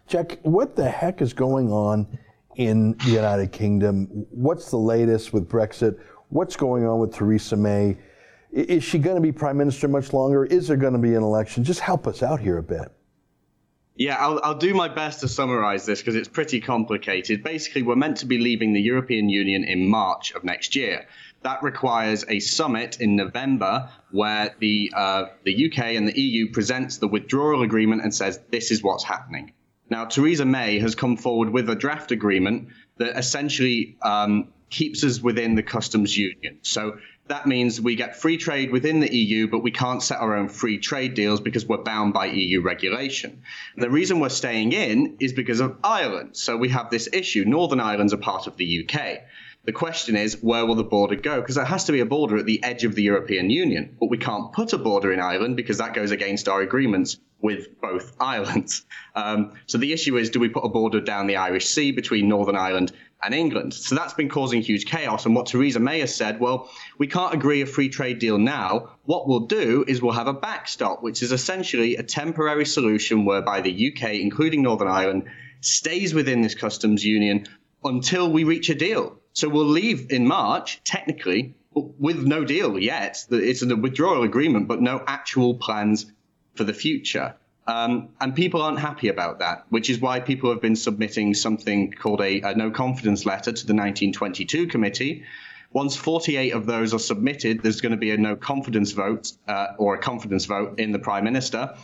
Jack, 0.06 0.38
what 0.44 0.76
the 0.76 0.88
heck 0.88 1.22
is 1.22 1.34
going 1.34 1.72
on 1.72 2.08
in 2.58 2.96
the 2.98 3.10
United 3.10 3.52
Kingdom. 3.52 4.06
What's 4.30 4.70
the 4.70 4.78
latest 4.78 5.34
with 5.34 5.50
Brexit? 5.50 6.00
What's 6.30 6.56
going 6.56 6.86
on 6.86 7.00
with 7.00 7.12
Theresa 7.12 7.58
May? 7.58 7.98
Is 8.54 8.84
she 8.84 9.00
going 9.00 9.16
to 9.16 9.22
be 9.22 9.32
prime 9.32 9.58
minister 9.58 9.88
much 9.88 10.14
longer? 10.14 10.46
Is 10.46 10.68
there 10.68 10.78
going 10.78 10.94
to 10.94 11.00
be 11.00 11.16
an 11.16 11.24
election? 11.24 11.64
Just 11.64 11.80
help 11.80 12.06
us 12.06 12.22
out 12.22 12.40
here 12.40 12.60
a 12.60 12.64
bit. 12.64 12.92
Yeah, 13.96 14.16
I'll, 14.16 14.40
I'll 14.44 14.58
do 14.58 14.76
my 14.76 14.88
best 14.88 15.22
to 15.22 15.28
summarize 15.28 15.88
this 15.88 16.02
because 16.02 16.16
it's 16.16 16.28
pretty 16.28 16.62
complicated. 16.62 17.44
Basically, 17.44 17.82
we're 17.82 17.96
meant 17.96 18.18
to 18.18 18.28
be 18.28 18.38
leaving 18.38 18.74
the 18.74 18.82
European 18.82 19.28
Union 19.28 19.64
in 19.64 19.88
March 19.88 20.32
of 20.34 20.44
next 20.44 20.76
year. 20.76 21.08
That 21.42 21.64
requires 21.64 22.26
a 22.28 22.40
summit 22.40 23.02
in 23.02 23.16
November 23.16 23.90
where 24.12 24.56
the 24.60 24.92
uh, 24.96 25.26
the 25.44 25.66
UK 25.66 25.96
and 25.96 26.08
the 26.08 26.20
EU 26.20 26.52
presents 26.52 26.98
the 26.98 27.08
withdrawal 27.08 27.64
agreement 27.64 28.04
and 28.04 28.14
says 28.14 28.40
this 28.50 28.72
is 28.72 28.84
what's 28.84 29.04
happening. 29.04 29.52
Now, 29.90 30.06
Theresa 30.06 30.46
May 30.46 30.80
has 30.80 30.96
come 30.96 31.18
forward 31.18 31.50
with 31.50 31.70
a 31.70 31.76
draft 31.76 32.12
agreement 32.12 32.70
that 32.98 33.18
essentially 33.18 33.98
um, 34.02 34.54
keeps 34.70 35.04
us 35.04 35.22
within 35.22 35.56
the 35.56 35.64
customs 35.64 36.18
union. 36.18 36.58
So 36.64 36.98
that 37.28 37.48
means 37.48 37.80
we 37.80 37.96
get 37.96 38.18
free 38.18 38.38
trade 38.38 38.72
within 38.72 39.00
the 39.00 39.14
EU, 39.14 39.48
but 39.48 39.60
we 39.60 39.72
can't 39.72 40.04
set 40.04 40.20
our 40.20 40.36
own 40.36 40.50
free 40.50 40.78
trade 40.78 41.14
deals 41.14 41.40
because 41.40 41.66
we're 41.66 41.78
bound 41.78 42.14
by 42.14 42.26
EU 42.26 42.62
regulation. 42.62 43.44
The 43.78 43.90
reason 43.90 44.20
we're 44.20 44.30
staying 44.30 44.74
in 44.74 45.18
is 45.20 45.32
because 45.32 45.62
of 45.62 45.78
Ireland. 45.84 46.36
So 46.36 46.58
we 46.58 46.70
have 46.70 46.90
this 46.90 47.08
issue. 47.14 47.46
Northern 47.46 47.80
Ireland's 47.80 48.14
a 48.14 48.18
part 48.18 48.48
of 48.48 48.58
the 48.58 48.86
UK. 48.86 49.22
The 49.66 49.72
question 49.72 50.18
is, 50.18 50.44
where 50.44 50.66
will 50.66 50.76
the 50.76 50.84
border 50.84 51.16
go? 51.16 51.40
Because 51.40 51.56
there 51.56 51.64
has 51.64 51.86
to 51.86 51.94
be 51.94 52.02
a 52.02 52.06
border 52.06 52.36
at 52.36 52.46
the 52.46 52.62
edge 52.62 52.84
of 52.84 52.96
the 52.96 53.04
European 53.04 53.50
Union, 53.50 53.96
but 53.98 54.10
we 54.10 54.18
can't 54.18 54.52
put 54.52 54.74
a 54.74 54.78
border 54.78 55.14
in 55.14 55.22
Ireland 55.22 55.56
because 55.56 55.78
that 55.78 55.94
goes 55.94 56.12
against 56.12 56.50
our 56.50 56.60
agreements 56.60 57.18
with 57.40 57.80
both 57.80 58.14
islands. 58.20 58.86
Um, 59.16 59.54
so 59.66 59.78
the 59.78 59.94
issue 59.94 60.18
is, 60.18 60.30
do 60.30 60.42
we 60.42 60.50
put 60.50 60.66
a 60.66 60.70
border 60.70 61.00
down 61.00 61.28
the 61.28 61.38
Irish 61.38 61.68
Sea 61.68 61.94
between 61.94 62.28
Northern 62.28 62.58
Ireland 62.58 62.92
and 63.26 63.34
England? 63.34 63.74
So 63.74 63.96
that's 63.96 64.14
been 64.14 64.30
causing 64.30 64.62
huge 64.62 64.86
chaos. 64.86 65.26
And 65.26 65.36
what 65.36 65.48
Theresa 65.48 65.80
May 65.80 66.00
has 66.00 66.16
said, 66.16 66.40
well, 66.40 66.70
we 66.98 67.08
can't 67.08 67.34
agree 67.34 67.62
a 67.62 67.66
free 67.66 67.90
trade 67.90 68.20
deal 68.20 68.38
now. 68.38 68.92
What 69.06 69.28
we'll 69.28 69.48
do 69.48 69.86
is 69.88 70.02
we'll 70.02 70.14
have 70.14 70.28
a 70.28 70.34
backstop, 70.34 71.04
which 71.04 71.22
is 71.22 71.32
essentially 71.32 71.96
a 71.96 72.04
temporary 72.04 72.66
solution 72.66 73.26
whereby 73.26 73.62
the 73.62 73.94
UK, 73.94 74.16
including 74.16 74.62
Northern 74.64 74.88
Ireland, 74.88 75.30
stays 75.62 76.14
within 76.14 76.42
this 76.42 76.56
customs 76.56 77.04
union 77.04 77.48
until 77.84 78.32
we 78.32 78.44
reach 78.44 78.70
a 78.70 78.76
deal. 78.76 79.18
So 79.34 79.50
we'll 79.50 79.66
leave 79.66 80.12
in 80.12 80.28
March, 80.28 80.82
technically, 80.84 81.56
with 81.74 82.24
no 82.24 82.46
deal 82.46 82.78
yet. 82.78 83.26
It's 83.32 83.62
a 83.62 83.76
withdrawal 83.76 84.24
agreement, 84.24 84.68
but 84.68 84.82
no 84.82 85.04
actual 85.08 85.56
plans 85.56 86.06
for 86.56 86.64
the 86.64 86.74
future. 86.74 87.36
Um, 87.66 88.10
and 88.20 88.36
people 88.36 88.62
aren't 88.62 88.80
happy 88.80 89.08
about 89.08 89.40
that, 89.40 89.66
which 89.70 89.90
is 89.90 90.00
why 90.00 90.20
people 90.20 90.50
have 90.50 90.62
been 90.62 90.76
submitting 90.76 91.34
something 91.34 91.92
called 91.92 92.22
a, 92.22 92.42
a 92.42 92.56
no 92.56 92.72
confidence 92.72 93.26
letter 93.26 93.52
to 93.52 93.66
the 93.66 93.74
1922 93.74 94.68
committee. 94.68 95.24
Once 95.72 95.96
48 95.96 96.52
of 96.52 96.66
those 96.66 96.94
are 96.94 97.00
submitted, 97.00 97.64
there's 97.64 97.82
going 97.82 97.94
to 97.94 97.98
be 97.98 98.12
a 98.12 98.18
no 98.18 98.36
confidence 98.36 98.92
vote 98.92 99.32
uh, 99.48 99.68
or 99.78 99.96
a 99.96 99.98
confidence 99.98 100.46
vote 100.46 100.80
in 100.80 100.92
the 100.92 101.00
prime 101.00 101.24
minister. 101.24 101.76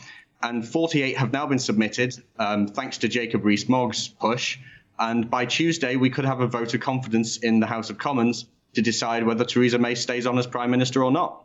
And 0.43 0.67
48 0.67 1.17
have 1.17 1.33
now 1.33 1.47
been 1.47 1.59
submitted, 1.59 2.13
um, 2.37 2.67
thanks 2.67 2.99
to 2.99 3.07
Jacob 3.07 3.43
Rees-Mogg's 3.45 4.07
push. 4.07 4.59
And 4.97 5.29
by 5.29 5.45
Tuesday, 5.45 5.95
we 5.95 6.09
could 6.09 6.25
have 6.25 6.41
a 6.41 6.47
vote 6.47 6.73
of 6.73 6.81
confidence 6.81 7.37
in 7.37 7.59
the 7.59 7.65
House 7.65 7.89
of 7.89 7.97
Commons 7.97 8.45
to 8.73 8.81
decide 8.81 9.25
whether 9.25 9.43
Theresa 9.43 9.79
May 9.79 9.95
stays 9.95 10.27
on 10.27 10.37
as 10.37 10.45
Prime 10.45 10.71
Minister 10.71 11.03
or 11.03 11.11
not. 11.11 11.43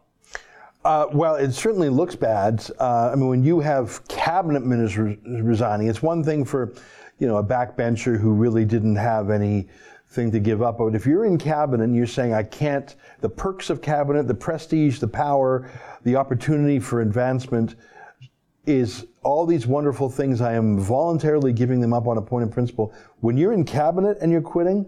Uh, 0.85 1.07
well, 1.13 1.37
it 1.37 1.53
certainly 1.53 1.89
looks 1.89 2.15
bad. 2.15 2.63
Uh, 2.79 3.11
I 3.11 3.15
mean, 3.15 3.29
when 3.29 3.43
you 3.43 3.61
have 3.61 4.07
cabinet 4.09 4.67
ministers 4.67 5.17
resigning, 5.25 5.89
it's 5.89 6.03
one 6.03 6.23
thing 6.23 6.45
for, 6.45 6.75
you 7.19 7.27
know, 7.27 7.39
a 7.39 7.45
backbencher 7.45 8.21
who 8.21 8.33
really 8.33 8.67
didn't 8.67 8.97
have 8.97 9.31
anything 9.31 10.31
to 10.31 10.39
give 10.39 10.61
up. 10.61 10.77
But 10.77 10.95
if 10.95 11.07
you're 11.07 11.25
in 11.25 11.39
cabinet 11.39 11.85
and 11.85 11.97
you're 11.97 12.07
saying, 12.07 12.35
I 12.35 12.43
can't, 12.43 12.95
the 13.23 13.31
perks 13.31 13.71
of 13.71 13.81
cabinet, 13.81 14.29
the 14.29 14.35
prestige, 14.35 14.99
the 14.99 15.09
power, 15.09 15.71
the 16.03 16.17
opportunity 16.17 16.79
for 16.79 17.01
advancement 17.01 17.77
is 18.67 19.07
all 19.23 19.47
these 19.47 19.67
wonderful 19.67 20.11
things. 20.11 20.43
I 20.43 20.53
am 20.53 20.79
voluntarily 20.79 21.55
giving 21.55 21.81
them 21.81 21.95
up 21.95 22.07
on 22.07 22.19
a 22.19 22.23
point 22.23 22.45
of 22.45 22.51
principle. 22.51 22.93
When 23.21 23.39
you're 23.39 23.55
in 23.55 23.65
cabinet 23.65 24.19
and 24.21 24.31
you're 24.31 24.43
quitting, 24.43 24.85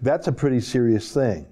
that's 0.00 0.28
a 0.28 0.32
pretty 0.32 0.60
serious 0.60 1.12
thing. 1.12 1.51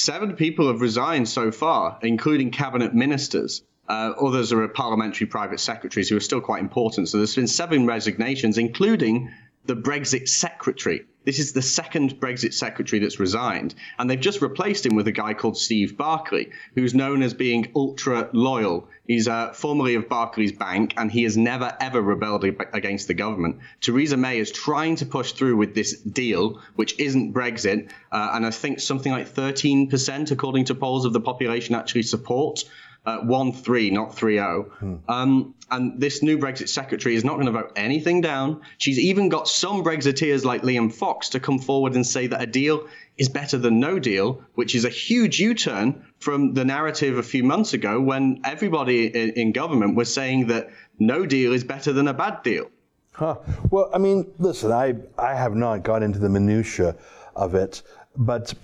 Seven 0.00 0.36
people 0.36 0.68
have 0.68 0.80
resigned 0.80 1.28
so 1.28 1.50
far, 1.50 1.98
including 2.02 2.52
cabinet 2.52 2.94
ministers. 2.94 3.64
Uh, 3.88 4.12
others 4.20 4.52
are 4.52 4.68
parliamentary 4.68 5.26
private 5.26 5.58
secretaries 5.58 6.08
who 6.08 6.16
are 6.16 6.20
still 6.20 6.40
quite 6.40 6.62
important. 6.62 7.08
So 7.08 7.16
there's 7.16 7.34
been 7.34 7.48
seven 7.48 7.84
resignations, 7.84 8.58
including 8.58 9.32
the 9.64 9.74
Brexit 9.74 10.28
secretary. 10.28 11.06
This 11.28 11.40
is 11.40 11.52
the 11.52 11.60
second 11.60 12.18
Brexit 12.20 12.54
secretary 12.54 13.00
that's 13.00 13.20
resigned. 13.20 13.74
And 13.98 14.08
they've 14.08 14.18
just 14.18 14.40
replaced 14.40 14.86
him 14.86 14.96
with 14.96 15.06
a 15.08 15.12
guy 15.12 15.34
called 15.34 15.58
Steve 15.58 15.94
Barclay, 15.94 16.48
who's 16.74 16.94
known 16.94 17.22
as 17.22 17.34
being 17.34 17.70
ultra 17.76 18.30
loyal. 18.32 18.88
He's 19.06 19.28
uh, 19.28 19.52
formerly 19.52 19.94
of 19.94 20.08
Barclays 20.08 20.52
Bank, 20.52 20.94
and 20.96 21.12
he 21.12 21.24
has 21.24 21.36
never, 21.36 21.76
ever 21.82 22.00
rebelled 22.00 22.44
against 22.44 23.08
the 23.08 23.14
government. 23.14 23.58
Theresa 23.82 24.16
May 24.16 24.38
is 24.38 24.50
trying 24.50 24.96
to 24.96 25.04
push 25.04 25.32
through 25.32 25.58
with 25.58 25.74
this 25.74 26.00
deal, 26.00 26.62
which 26.76 26.98
isn't 26.98 27.34
Brexit. 27.34 27.90
Uh, 28.10 28.30
and 28.32 28.46
I 28.46 28.50
think 28.50 28.80
something 28.80 29.12
like 29.12 29.28
13%, 29.28 30.30
according 30.30 30.64
to 30.64 30.74
polls, 30.74 31.04
of 31.04 31.12
the 31.12 31.20
population 31.20 31.74
actually 31.74 32.04
support 32.04 32.64
uh, 33.08 33.18
1 33.20 33.52
3, 33.52 33.90
not 33.90 34.14
3 34.14 34.34
0. 34.34 34.70
Hmm. 34.78 34.94
Um, 35.08 35.54
and 35.70 36.00
this 36.00 36.22
new 36.22 36.38
Brexit 36.38 36.68
secretary 36.68 37.14
is 37.14 37.24
not 37.24 37.34
going 37.34 37.46
to 37.46 37.52
vote 37.52 37.72
anything 37.76 38.20
down. 38.20 38.60
She's 38.78 38.98
even 38.98 39.28
got 39.28 39.48
some 39.48 39.82
Brexiteers 39.82 40.44
like 40.44 40.62
Liam 40.62 40.92
Fox 40.92 41.30
to 41.30 41.40
come 41.40 41.58
forward 41.58 41.94
and 41.94 42.06
say 42.06 42.26
that 42.26 42.42
a 42.42 42.46
deal 42.46 42.86
is 43.16 43.28
better 43.28 43.58
than 43.58 43.80
no 43.80 43.98
deal, 43.98 44.42
which 44.54 44.74
is 44.74 44.84
a 44.84 44.90
huge 44.90 45.40
U 45.40 45.54
turn 45.54 46.04
from 46.18 46.54
the 46.54 46.64
narrative 46.64 47.18
a 47.18 47.22
few 47.22 47.44
months 47.44 47.72
ago 47.74 48.00
when 48.00 48.40
everybody 48.44 49.06
in, 49.06 49.30
in 49.30 49.52
government 49.52 49.94
was 49.94 50.12
saying 50.12 50.46
that 50.48 50.68
no 50.98 51.26
deal 51.26 51.52
is 51.52 51.64
better 51.64 51.92
than 51.92 52.08
a 52.08 52.14
bad 52.14 52.42
deal. 52.42 52.70
Huh. 53.12 53.36
Well, 53.70 53.90
I 53.92 53.98
mean, 53.98 54.30
listen, 54.38 54.70
I, 54.70 54.94
I 55.18 55.34
have 55.34 55.54
not 55.54 55.82
got 55.82 56.02
into 56.02 56.18
the 56.18 56.28
minutiae 56.28 56.94
of 57.34 57.54
it, 57.54 57.82
but 58.16 58.54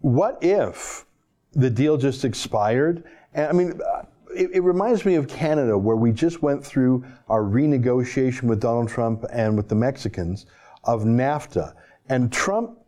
what 0.00 0.38
if 0.42 1.06
the 1.54 1.70
deal 1.70 1.96
just 1.96 2.24
expired. 2.24 3.04
And 3.34 3.48
I 3.48 3.52
mean, 3.52 3.80
uh, 3.80 4.02
it, 4.34 4.50
it, 4.52 4.60
reminds 4.60 5.04
me 5.04 5.14
of 5.14 5.28
Canada, 5.28 5.78
where 5.78 5.96
we 5.96 6.12
just 6.12 6.42
went 6.42 6.64
through 6.64 7.04
our 7.28 7.42
renegotiation 7.42 8.44
with 8.44 8.60
Donald 8.60 8.88
Trump 8.88 9.24
and 9.32 9.56
with 9.56 9.68
the 9.68 9.74
Mexicans 9.74 10.46
of 10.84 11.04
NAFTA. 11.04 11.74
And 12.08 12.32
Trump 12.32 12.78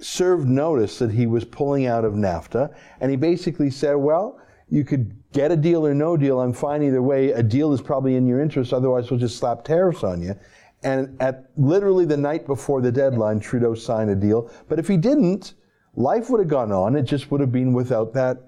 served 0.00 0.46
notice 0.46 0.98
that 0.98 1.10
he 1.10 1.26
was 1.26 1.44
pulling 1.44 1.86
out 1.86 2.04
of 2.04 2.12
NAFTA. 2.12 2.74
And 3.00 3.10
he 3.10 3.16
basically 3.16 3.70
said, 3.70 3.94
well, 3.94 4.40
you 4.68 4.84
could 4.84 5.16
get 5.32 5.50
a 5.50 5.56
deal 5.56 5.86
or 5.86 5.94
no 5.94 6.16
deal. 6.16 6.40
I'm 6.40 6.52
fine 6.52 6.82
either 6.82 7.02
way. 7.02 7.32
A 7.32 7.42
deal 7.42 7.72
is 7.72 7.80
probably 7.80 8.16
in 8.16 8.26
your 8.26 8.40
interest. 8.40 8.72
Otherwise, 8.72 9.10
we'll 9.10 9.20
just 9.20 9.38
slap 9.38 9.64
tariffs 9.64 10.04
on 10.04 10.22
you. 10.22 10.34
And 10.82 11.20
at 11.20 11.50
literally 11.56 12.04
the 12.04 12.16
night 12.16 12.46
before 12.46 12.80
the 12.80 12.92
deadline, 12.92 13.40
Trudeau 13.40 13.74
signed 13.74 14.10
a 14.10 14.14
deal. 14.14 14.50
But 14.68 14.78
if 14.78 14.86
he 14.86 14.96
didn't, 14.96 15.54
life 15.98 16.30
would 16.30 16.38
have 16.38 16.48
gone 16.48 16.70
on. 16.72 16.96
It 16.96 17.02
just 17.02 17.30
would 17.30 17.40
have 17.40 17.52
been 17.52 17.72
without 17.72 18.14
that 18.14 18.38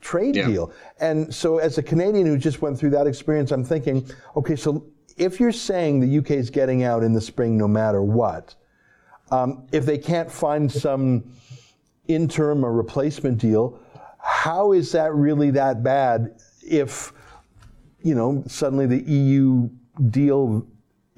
trade 0.00 0.36
yeah. 0.36 0.46
deal. 0.46 0.72
And 1.00 1.32
so, 1.32 1.58
as 1.58 1.78
a 1.78 1.82
Canadian 1.82 2.26
who 2.26 2.36
just 2.36 2.60
went 2.60 2.78
through 2.78 2.90
that 2.90 3.06
experience, 3.06 3.52
I'm 3.52 3.64
thinking, 3.64 4.08
okay, 4.36 4.56
so 4.56 4.84
if 5.16 5.40
you're 5.40 5.52
saying 5.52 6.00
the 6.00 6.18
UK 6.18 6.32
is 6.32 6.50
getting 6.50 6.82
out 6.82 7.02
in 7.02 7.12
the 7.12 7.20
spring 7.20 7.56
no 7.56 7.68
matter 7.68 8.02
what, 8.02 8.54
um, 9.30 9.66
if 9.72 9.86
they 9.86 9.98
can't 9.98 10.30
find 10.30 10.70
some 10.70 11.24
interim 12.08 12.64
or 12.64 12.72
replacement 12.72 13.38
deal, 13.38 13.78
how 14.18 14.72
is 14.72 14.90
that 14.92 15.14
really 15.14 15.50
that 15.52 15.82
bad 15.82 16.40
if, 16.62 17.12
you 18.02 18.14
know, 18.14 18.42
suddenly 18.46 18.86
the 18.86 19.02
EU 19.02 19.68
deal 20.10 20.66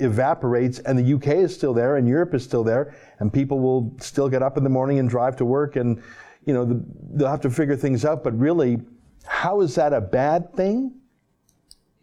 evaporates 0.00 0.78
and 0.80 0.98
the 0.98 1.14
UK 1.14 1.28
is 1.28 1.54
still 1.54 1.74
there 1.74 1.96
and 1.96 2.08
Europe 2.08 2.34
is 2.34 2.44
still 2.44 2.64
there 2.64 2.94
and 3.18 3.32
people 3.32 3.60
will 3.60 3.94
still 4.00 4.28
get 4.28 4.42
up 4.42 4.56
in 4.56 4.64
the 4.64 4.70
morning 4.70 4.98
and 4.98 5.08
drive 5.08 5.36
to 5.36 5.44
work 5.44 5.76
and 5.76 6.02
you 6.46 6.54
know 6.54 6.64
the, 6.64 6.82
they'll 7.14 7.28
have 7.28 7.40
to 7.40 7.50
figure 7.50 7.76
things 7.76 8.04
out. 8.04 8.24
But 8.24 8.38
really 8.38 8.80
how 9.24 9.60
is 9.60 9.74
that 9.76 9.92
a 9.92 10.00
bad 10.00 10.54
thing 10.54 10.99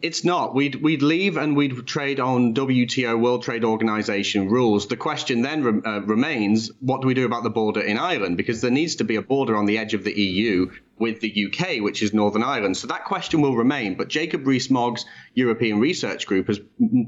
it's 0.00 0.22
not. 0.22 0.54
We'd 0.54 0.76
we'd 0.76 1.02
leave 1.02 1.36
and 1.36 1.56
we'd 1.56 1.86
trade 1.86 2.20
on 2.20 2.54
WTO 2.54 3.18
World 3.18 3.42
Trade 3.42 3.64
Organization 3.64 4.48
rules. 4.48 4.86
The 4.86 4.96
question 4.96 5.42
then 5.42 5.64
re- 5.64 5.82
uh, 5.84 6.00
remains: 6.02 6.70
What 6.80 7.00
do 7.00 7.08
we 7.08 7.14
do 7.14 7.26
about 7.26 7.42
the 7.42 7.50
border 7.50 7.80
in 7.80 7.98
Ireland? 7.98 8.36
Because 8.36 8.60
there 8.60 8.70
needs 8.70 8.96
to 8.96 9.04
be 9.04 9.16
a 9.16 9.22
border 9.22 9.56
on 9.56 9.66
the 9.66 9.78
edge 9.78 9.94
of 9.94 10.04
the 10.04 10.12
EU 10.12 10.70
with 10.98 11.20
the 11.20 11.46
UK, 11.46 11.80
which 11.82 12.02
is 12.02 12.14
Northern 12.14 12.44
Ireland. 12.44 12.76
So 12.76 12.86
that 12.88 13.06
question 13.06 13.40
will 13.40 13.56
remain. 13.56 13.96
But 13.96 14.08
Jacob 14.08 14.46
Rees-Mogg's 14.46 15.04
European 15.34 15.78
Research 15.78 16.26
Group 16.26 16.48
has 16.48 16.60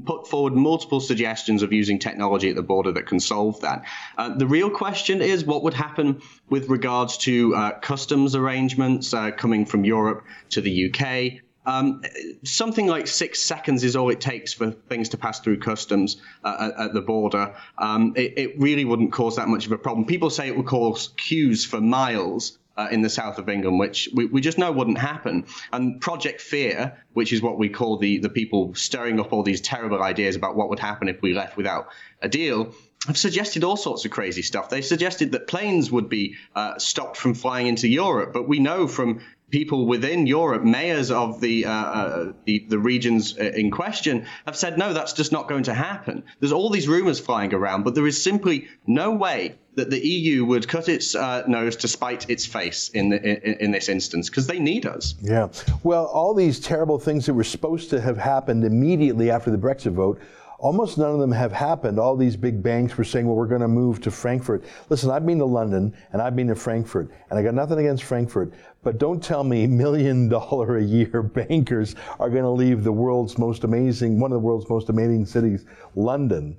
put 0.05 0.27
forward 0.27 0.53
multiple 0.53 1.01
suggestions 1.01 1.61
of 1.61 1.73
using 1.73 1.99
technology 1.99 2.49
at 2.49 2.55
the 2.55 2.63
border 2.63 2.93
that 2.93 3.07
can 3.07 3.19
solve 3.19 3.59
that. 3.61 3.85
Uh, 4.17 4.35
the 4.35 4.47
real 4.47 4.69
question 4.69 5.21
is 5.21 5.45
what 5.45 5.63
would 5.63 5.73
happen 5.73 6.21
with 6.49 6.69
regards 6.69 7.17
to 7.19 7.53
uh, 7.53 7.79
customs 7.79 8.35
arrangements 8.35 9.13
uh, 9.13 9.31
coming 9.31 9.65
from 9.65 9.83
Europe 9.83 10.23
to 10.49 10.61
the 10.61 10.89
UK 10.89 11.41
Um, 11.65 12.01
something 12.43 12.87
like 12.87 13.07
six 13.07 13.41
seconds 13.41 13.83
is 13.83 13.95
all 13.95 14.09
it 14.09 14.19
takes 14.19 14.53
for 14.53 14.71
things 14.71 15.09
to 15.09 15.17
pass 15.17 15.39
through 15.39 15.59
customs 15.59 16.17
uh, 16.43 16.71
at, 16.75 16.85
at, 16.85 16.93
the 16.93 17.01
border. 17.01 17.55
Um, 17.77 18.13
it, 18.15 18.33
it, 18.37 18.59
really 18.59 18.83
wouldn't 18.83 19.11
cause 19.11 19.35
that 19.35 19.47
much 19.47 19.67
of 19.67 19.71
a 19.71 19.77
problem. 19.77 20.05
People 20.05 20.29
say 20.29 20.47
it 20.47 20.57
would 20.57 20.65
cause 20.65 21.09
queues 21.17 21.65
for 21.65 21.79
miles. 21.79 22.57
Uh, 22.77 22.87
in 22.89 23.01
the 23.01 23.09
south 23.09 23.37
of 23.37 23.49
England, 23.49 23.77
which 23.77 24.07
we, 24.13 24.25
we 24.25 24.39
just 24.39 24.57
know 24.57 24.71
wouldn't 24.71 24.97
happen. 24.97 25.45
And 25.73 25.99
Project 25.99 26.39
Fear, 26.39 26.97
which 27.11 27.33
is 27.33 27.41
what 27.41 27.59
we 27.59 27.67
call 27.67 27.97
the, 27.97 28.19
the 28.19 28.29
people 28.29 28.73
stirring 28.75 29.19
up 29.19 29.33
all 29.33 29.43
these 29.43 29.59
terrible 29.59 30.01
ideas 30.01 30.37
about 30.37 30.55
what 30.55 30.69
would 30.69 30.79
happen 30.79 31.09
if 31.09 31.21
we 31.21 31.33
left 31.33 31.57
without 31.57 31.89
a 32.21 32.29
deal, 32.29 32.73
have 33.07 33.17
suggested 33.17 33.63
all 33.63 33.77
sorts 33.77 34.05
of 34.05 34.11
crazy 34.11 34.41
stuff. 34.41 34.69
They 34.69 34.81
suggested 34.81 35.33
that 35.33 35.47
planes 35.47 35.91
would 35.91 36.07
be 36.07 36.35
uh, 36.55 36.77
stopped 36.77 37.17
from 37.17 37.33
flying 37.33 37.67
into 37.67 37.87
Europe, 37.87 38.31
but 38.31 38.47
we 38.47 38.59
know 38.59 38.87
from 38.87 39.21
people 39.51 39.85
within 39.85 40.25
Europe, 40.25 40.63
mayors 40.63 41.11
of 41.11 41.41
the, 41.41 41.65
uh, 41.65 41.71
uh, 41.71 42.33
the, 42.45 42.65
the 42.69 42.79
regions 42.79 43.37
uh, 43.37 43.43
in 43.43 43.69
question, 43.69 44.25
have 44.45 44.55
said 44.55 44.77
no, 44.77 44.93
that's 44.93 45.13
just 45.13 45.31
not 45.31 45.47
going 45.47 45.63
to 45.63 45.73
happen. 45.73 46.23
There's 46.39 46.51
all 46.51 46.69
these 46.69 46.87
rumours 46.87 47.19
flying 47.19 47.53
around, 47.53 47.83
but 47.83 47.93
there 47.93 48.07
is 48.07 48.21
simply 48.21 48.67
no 48.87 49.11
way 49.11 49.55
that 49.75 49.89
the 49.89 50.05
EU 50.05 50.43
would 50.45 50.67
cut 50.67 50.89
its 50.89 51.15
uh, 51.15 51.43
nose 51.47 51.75
to 51.77 51.87
spite 51.87 52.29
its 52.29 52.45
face 52.45 52.89
in, 52.89 53.09
the, 53.09 53.21
in, 53.21 53.65
in 53.65 53.71
this 53.71 53.87
instance 53.87 54.29
because 54.29 54.47
they 54.47 54.59
need 54.59 54.85
us. 54.85 55.15
Yeah. 55.21 55.47
Well, 55.83 56.05
all 56.05 56.33
these 56.33 56.59
terrible 56.59 56.99
things 56.99 57.25
that 57.27 57.33
were 57.33 57.43
supposed 57.43 57.89
to 57.91 58.01
have 58.01 58.17
happened 58.17 58.65
immediately 58.65 59.31
after 59.31 59.49
the 59.49 59.57
Brexit 59.57 59.93
vote 59.93 60.19
Almost 60.61 60.99
none 60.99 61.09
of 61.09 61.19
them 61.19 61.31
have 61.31 61.51
happened. 61.51 61.99
All 61.99 62.15
these 62.15 62.37
big 62.37 62.61
banks 62.61 62.95
were 62.95 63.03
saying, 63.03 63.25
well, 63.25 63.35
we're 63.35 63.47
going 63.47 63.61
to 63.61 63.67
move 63.67 63.99
to 64.01 64.11
Frankfurt. 64.11 64.63
Listen, 64.89 65.09
I've 65.09 65.25
been 65.25 65.39
to 65.39 65.45
London 65.45 65.91
and 66.13 66.21
I've 66.21 66.35
been 66.35 66.49
to 66.49 66.55
Frankfurt, 66.55 67.09
and 67.29 67.39
I 67.39 67.41
got 67.41 67.55
nothing 67.55 67.79
against 67.79 68.03
Frankfurt, 68.03 68.53
but 68.83 68.99
don't 68.99 69.23
tell 69.23 69.43
me 69.43 69.65
million 69.81 70.29
dollar 70.29 70.77
a 70.77 70.83
year 70.83 71.23
bankers 71.35 71.95
are 72.19 72.29
going 72.29 72.43
to 72.43 72.51
leave 72.51 72.83
the 72.83 72.91
world's 72.91 73.39
most 73.39 73.63
amazing, 73.63 74.19
one 74.19 74.31
of 74.31 74.35
the 74.35 74.45
world's 74.45 74.69
most 74.69 74.89
amazing 74.89 75.25
cities, 75.25 75.65
London, 75.95 76.55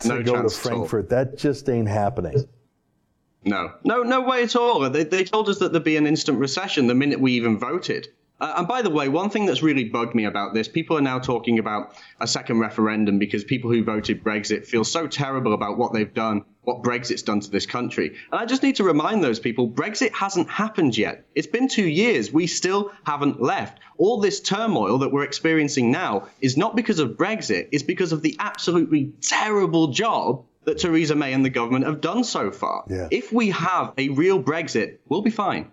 to 0.00 0.08
no 0.08 0.22
go 0.22 0.42
to 0.42 0.50
Frankfurt. 0.50 1.08
That 1.08 1.38
just 1.38 1.70
ain't 1.70 1.88
happening. 1.88 2.44
No, 3.44 3.72
no, 3.82 4.02
no 4.02 4.20
way 4.20 4.42
at 4.42 4.56
all. 4.56 4.90
They, 4.90 5.04
they 5.04 5.24
told 5.24 5.48
us 5.48 5.58
that 5.60 5.72
there'd 5.72 5.84
be 5.84 5.96
an 5.96 6.06
instant 6.06 6.38
recession 6.38 6.86
the 6.86 6.94
minute 6.94 7.18
we 7.18 7.32
even 7.32 7.58
voted. 7.58 8.08
Uh, 8.38 8.54
and 8.58 8.68
by 8.68 8.82
the 8.82 8.90
way, 8.90 9.08
one 9.08 9.30
thing 9.30 9.46
that's 9.46 9.62
really 9.62 9.84
bugged 9.84 10.14
me 10.14 10.24
about 10.24 10.52
this, 10.52 10.68
people 10.68 10.96
are 10.98 11.02
now 11.02 11.18
talking 11.18 11.58
about 11.58 11.94
a 12.20 12.26
second 12.26 12.58
referendum 12.58 13.18
because 13.18 13.44
people 13.44 13.70
who 13.70 13.82
voted 13.82 14.22
Brexit 14.22 14.66
feel 14.66 14.84
so 14.84 15.06
terrible 15.06 15.54
about 15.54 15.78
what 15.78 15.92
they've 15.94 16.12
done, 16.12 16.44
what 16.62 16.82
Brexit's 16.82 17.22
done 17.22 17.40
to 17.40 17.50
this 17.50 17.64
country. 17.64 18.08
And 18.30 18.40
I 18.40 18.44
just 18.44 18.62
need 18.62 18.76
to 18.76 18.84
remind 18.84 19.24
those 19.24 19.40
people 19.40 19.70
Brexit 19.70 20.12
hasn't 20.12 20.50
happened 20.50 20.98
yet. 20.98 21.24
It's 21.34 21.46
been 21.46 21.68
two 21.68 21.86
years. 21.86 22.30
We 22.30 22.46
still 22.46 22.92
haven't 23.04 23.40
left. 23.40 23.78
All 23.96 24.20
this 24.20 24.40
turmoil 24.40 24.98
that 24.98 25.12
we're 25.12 25.24
experiencing 25.24 25.90
now 25.90 26.28
is 26.40 26.56
not 26.58 26.76
because 26.76 26.98
of 26.98 27.10
Brexit, 27.10 27.68
it's 27.72 27.82
because 27.82 28.12
of 28.12 28.20
the 28.20 28.36
absolutely 28.38 29.12
terrible 29.22 29.88
job 29.88 30.44
that 30.64 30.78
Theresa 30.78 31.14
May 31.14 31.32
and 31.32 31.44
the 31.44 31.50
government 31.50 31.86
have 31.86 32.00
done 32.00 32.24
so 32.24 32.50
far. 32.50 32.84
Yeah. 32.90 33.08
If 33.10 33.32
we 33.32 33.50
have 33.50 33.94
a 33.96 34.08
real 34.10 34.42
Brexit, 34.42 34.98
we'll 35.08 35.22
be 35.22 35.30
fine. 35.30 35.70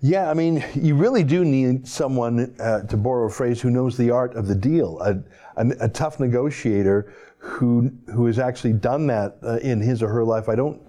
Yeah, 0.00 0.30
I 0.30 0.34
mean, 0.34 0.64
you 0.74 0.94
really 0.94 1.22
do 1.22 1.44
need 1.44 1.86
someone, 1.86 2.54
uh, 2.58 2.82
to 2.82 2.96
borrow 2.96 3.26
a 3.26 3.30
phrase, 3.30 3.60
who 3.60 3.70
knows 3.70 3.96
the 3.96 4.10
art 4.10 4.34
of 4.34 4.48
the 4.48 4.54
deal, 4.54 4.98
a, 5.00 5.22
a, 5.56 5.84
a 5.84 5.88
tough 5.88 6.18
negotiator 6.18 7.12
who 7.38 7.90
who 8.14 8.26
has 8.26 8.38
actually 8.38 8.74
done 8.74 9.06
that 9.06 9.38
uh, 9.42 9.56
in 9.58 9.80
his 9.80 10.02
or 10.02 10.08
her 10.08 10.24
life. 10.24 10.48
I 10.48 10.54
don't. 10.54 10.80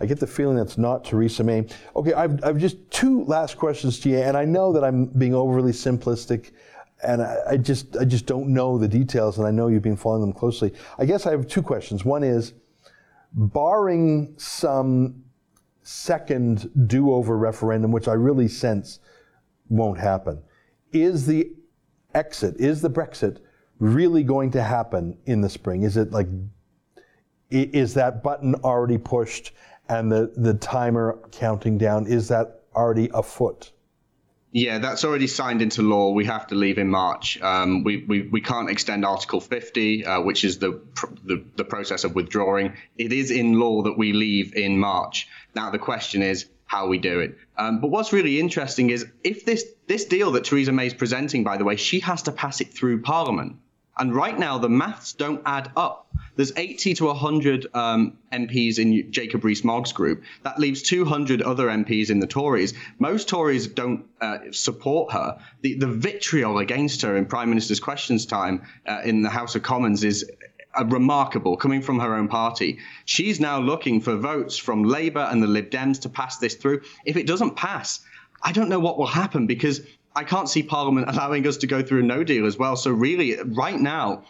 I 0.00 0.06
get 0.06 0.20
the 0.20 0.26
feeling 0.26 0.56
that's 0.56 0.78
not 0.78 1.04
Theresa 1.04 1.42
May. 1.42 1.66
Okay, 1.96 2.12
I've, 2.12 2.42
I've 2.44 2.58
just 2.58 2.76
two 2.90 3.24
last 3.24 3.56
questions 3.58 3.98
to 4.00 4.08
you, 4.10 4.18
and 4.18 4.36
I 4.36 4.44
know 4.44 4.72
that 4.72 4.84
I'm 4.84 5.06
being 5.06 5.34
overly 5.34 5.72
simplistic, 5.72 6.52
and 7.02 7.20
I, 7.20 7.36
I 7.50 7.56
just 7.56 7.96
I 7.96 8.04
just 8.04 8.26
don't 8.26 8.48
know 8.48 8.78
the 8.78 8.88
details, 8.88 9.38
and 9.38 9.46
I 9.46 9.50
know 9.50 9.68
you've 9.68 9.82
been 9.82 9.96
following 9.96 10.22
them 10.22 10.32
closely. 10.32 10.72
I 10.98 11.04
guess 11.04 11.26
I 11.26 11.30
have 11.32 11.46
two 11.48 11.62
questions. 11.62 12.04
One 12.04 12.22
is, 12.22 12.54
barring 13.32 14.34
some 14.38 15.24
second 15.88 16.70
do 16.86 17.10
over 17.14 17.38
referendum, 17.38 17.90
which 17.90 18.08
I 18.08 18.12
really 18.12 18.46
sense 18.46 19.00
won't 19.70 19.98
happen. 19.98 20.42
Is 20.92 21.24
the 21.24 21.50
exit, 22.12 22.56
is 22.60 22.82
the 22.82 22.90
Brexit 22.90 23.38
really 23.78 24.22
going 24.22 24.50
to 24.50 24.62
happen 24.62 25.16
in 25.24 25.40
the 25.40 25.48
spring? 25.48 25.84
Is 25.84 25.96
it 25.96 26.12
like, 26.12 26.28
is 27.50 27.94
that 27.94 28.22
button 28.22 28.54
already 28.56 28.98
pushed 28.98 29.52
and 29.88 30.12
the, 30.12 30.30
the 30.36 30.52
timer 30.52 31.20
counting 31.32 31.78
down, 31.78 32.06
is 32.06 32.28
that 32.28 32.64
already 32.76 33.08
afoot? 33.14 33.72
Yeah, 34.58 34.78
that's 34.78 35.04
already 35.04 35.28
signed 35.28 35.62
into 35.62 35.82
law. 35.82 36.10
We 36.10 36.24
have 36.24 36.48
to 36.48 36.56
leave 36.56 36.78
in 36.78 36.88
March. 36.88 37.40
Um, 37.40 37.84
we, 37.84 38.04
we, 38.08 38.22
we 38.22 38.40
can't 38.40 38.68
extend 38.68 39.04
Article 39.04 39.40
50, 39.40 40.04
uh, 40.04 40.20
which 40.22 40.42
is 40.42 40.58
the, 40.58 40.80
the, 41.22 41.44
the 41.54 41.64
process 41.64 42.02
of 42.02 42.16
withdrawing. 42.16 42.72
It 42.96 43.12
is 43.12 43.30
in 43.30 43.52
law 43.60 43.82
that 43.82 43.96
we 43.96 44.12
leave 44.12 44.56
in 44.56 44.76
March. 44.80 45.28
Now 45.54 45.70
the 45.70 45.78
question 45.78 46.22
is 46.22 46.48
how 46.66 46.88
we 46.88 46.98
do 46.98 47.20
it. 47.20 47.38
Um, 47.56 47.80
but 47.80 47.90
what's 47.90 48.12
really 48.12 48.40
interesting 48.40 48.90
is 48.90 49.06
if 49.22 49.44
this 49.44 49.64
this 49.86 50.06
deal 50.06 50.32
that 50.32 50.44
Theresa 50.44 50.72
May 50.72 50.88
is 50.88 50.94
presenting, 50.94 51.44
by 51.44 51.56
the 51.56 51.64
way, 51.64 51.76
she 51.76 52.00
has 52.00 52.22
to 52.22 52.32
pass 52.32 52.60
it 52.60 52.74
through 52.74 53.02
Parliament. 53.02 53.56
And 53.98 54.14
right 54.14 54.38
now, 54.38 54.58
the 54.58 54.68
maths 54.68 55.12
don't 55.12 55.42
add 55.44 55.72
up. 55.76 56.06
There's 56.36 56.52
80 56.56 56.94
to 56.94 57.06
100 57.06 57.66
um, 57.74 58.16
MPs 58.32 58.78
in 58.78 59.10
Jacob 59.10 59.44
Rees-Mogg's 59.44 59.92
group. 59.92 60.22
That 60.44 60.60
leaves 60.60 60.82
200 60.82 61.42
other 61.42 61.66
MPs 61.66 62.10
in 62.10 62.20
the 62.20 62.26
Tories. 62.28 62.74
Most 63.00 63.28
Tories 63.28 63.66
don't 63.66 64.04
uh, 64.20 64.38
support 64.52 65.12
her. 65.12 65.40
The, 65.62 65.74
the 65.74 65.88
vitriol 65.88 66.58
against 66.58 67.02
her 67.02 67.16
in 67.16 67.26
Prime 67.26 67.48
Minister's 67.48 67.80
Questions 67.80 68.24
time 68.24 68.62
uh, 68.86 69.00
in 69.04 69.22
the 69.22 69.30
House 69.30 69.56
of 69.56 69.64
Commons 69.64 70.04
is 70.04 70.30
uh, 70.78 70.84
remarkable 70.84 71.56
coming 71.56 71.82
from 71.82 71.98
her 71.98 72.14
own 72.14 72.28
party. 72.28 72.78
She's 73.04 73.40
now 73.40 73.58
looking 73.58 74.00
for 74.00 74.16
votes 74.16 74.56
from 74.56 74.84
Labour 74.84 75.26
and 75.30 75.42
the 75.42 75.48
Lib 75.48 75.70
Dems 75.70 76.02
to 76.02 76.08
pass 76.08 76.38
this 76.38 76.54
through. 76.54 76.82
If 77.04 77.16
it 77.16 77.26
doesn't 77.26 77.56
pass, 77.56 78.00
I 78.42 78.52
don't 78.52 78.68
know 78.68 78.78
what 78.78 78.98
will 78.98 79.06
happen 79.06 79.46
because 79.48 79.80
I 80.14 80.24
can't 80.24 80.48
see 80.48 80.62
Parliament 80.62 81.08
allowing 81.12 81.46
us 81.46 81.56
to 81.58 81.66
go 81.66 81.82
through 81.82 82.00
a 82.00 82.04
no 82.04 82.24
deal 82.24 82.46
as 82.46 82.58
well. 82.58 82.76
So 82.76 82.90
really, 82.90 83.36
right 83.42 83.78
now, 83.78 84.24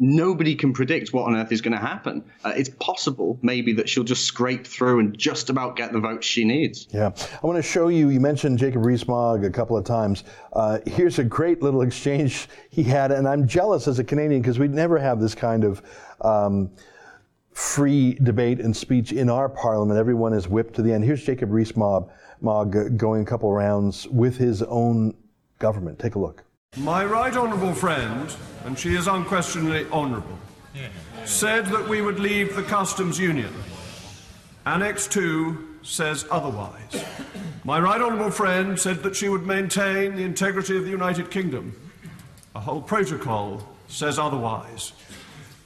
nobody 0.00 0.54
can 0.54 0.72
predict 0.72 1.12
what 1.12 1.26
on 1.26 1.36
earth 1.36 1.52
is 1.52 1.60
going 1.60 1.72
to 1.72 1.78
happen. 1.78 2.24
Uh, 2.42 2.54
it's 2.56 2.70
possible, 2.80 3.38
maybe, 3.42 3.74
that 3.74 3.88
she'll 3.88 4.02
just 4.02 4.24
scrape 4.24 4.66
through 4.66 4.98
and 4.98 5.16
just 5.16 5.50
about 5.50 5.76
get 5.76 5.92
the 5.92 6.00
votes 6.00 6.26
she 6.26 6.42
needs. 6.42 6.88
Yeah. 6.90 7.12
I 7.42 7.46
want 7.46 7.56
to 7.56 7.62
show 7.62 7.88
you, 7.88 8.08
you 8.08 8.18
mentioned 8.18 8.58
Jacob 8.58 8.84
Rees-Mogg 8.84 9.44
a 9.44 9.50
couple 9.50 9.76
of 9.76 9.84
times. 9.84 10.24
Uh, 10.54 10.78
here's 10.86 11.18
a 11.18 11.24
great 11.24 11.62
little 11.62 11.82
exchange 11.82 12.48
he 12.70 12.82
had, 12.82 13.12
and 13.12 13.28
I'm 13.28 13.46
jealous 13.46 13.86
as 13.86 13.98
a 13.98 14.04
Canadian 14.04 14.40
because 14.40 14.58
we'd 14.58 14.74
never 14.74 14.98
have 14.98 15.20
this 15.20 15.34
kind 15.34 15.64
of 15.64 15.82
um, 16.22 16.70
free 17.60 18.14
debate 18.14 18.58
and 18.58 18.74
speech 18.74 19.12
in 19.12 19.28
our 19.28 19.48
parliament. 19.48 19.98
Everyone 19.98 20.32
is 20.32 20.48
whipped 20.48 20.74
to 20.74 20.82
the 20.82 20.92
end. 20.92 21.04
Here's 21.04 21.22
Jacob 21.22 21.50
Rees-Mogg 21.50 22.10
uh, 22.46 22.64
going 22.64 23.22
a 23.22 23.24
couple 23.24 23.52
rounds 23.52 24.08
with 24.08 24.38
his 24.38 24.62
own 24.62 25.14
government. 25.58 25.98
Take 25.98 26.14
a 26.14 26.18
look. 26.18 26.42
My 26.78 27.04
right 27.04 27.36
honourable 27.36 27.74
friend, 27.74 28.34
and 28.64 28.78
she 28.78 28.96
is 28.96 29.06
unquestionably 29.06 29.86
honourable, 29.90 30.38
said 31.24 31.66
that 31.66 31.86
we 31.86 32.00
would 32.00 32.18
leave 32.18 32.56
the 32.56 32.62
customs 32.62 33.18
union. 33.18 33.52
Annex 34.64 35.06
2 35.06 35.80
says 35.82 36.26
otherwise. 36.30 37.04
My 37.64 37.78
right 37.78 38.00
honourable 38.00 38.30
friend 38.30 38.78
said 38.78 39.02
that 39.02 39.14
she 39.14 39.28
would 39.28 39.46
maintain 39.46 40.16
the 40.16 40.22
integrity 40.22 40.78
of 40.78 40.84
the 40.84 40.90
United 40.90 41.30
Kingdom. 41.30 41.76
A 42.54 42.60
whole 42.60 42.80
protocol 42.80 43.62
says 43.86 44.18
otherwise. 44.18 44.92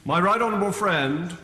My 0.03 0.19
right 0.19 0.41
honourable 0.41 0.71
friend 0.73 1.35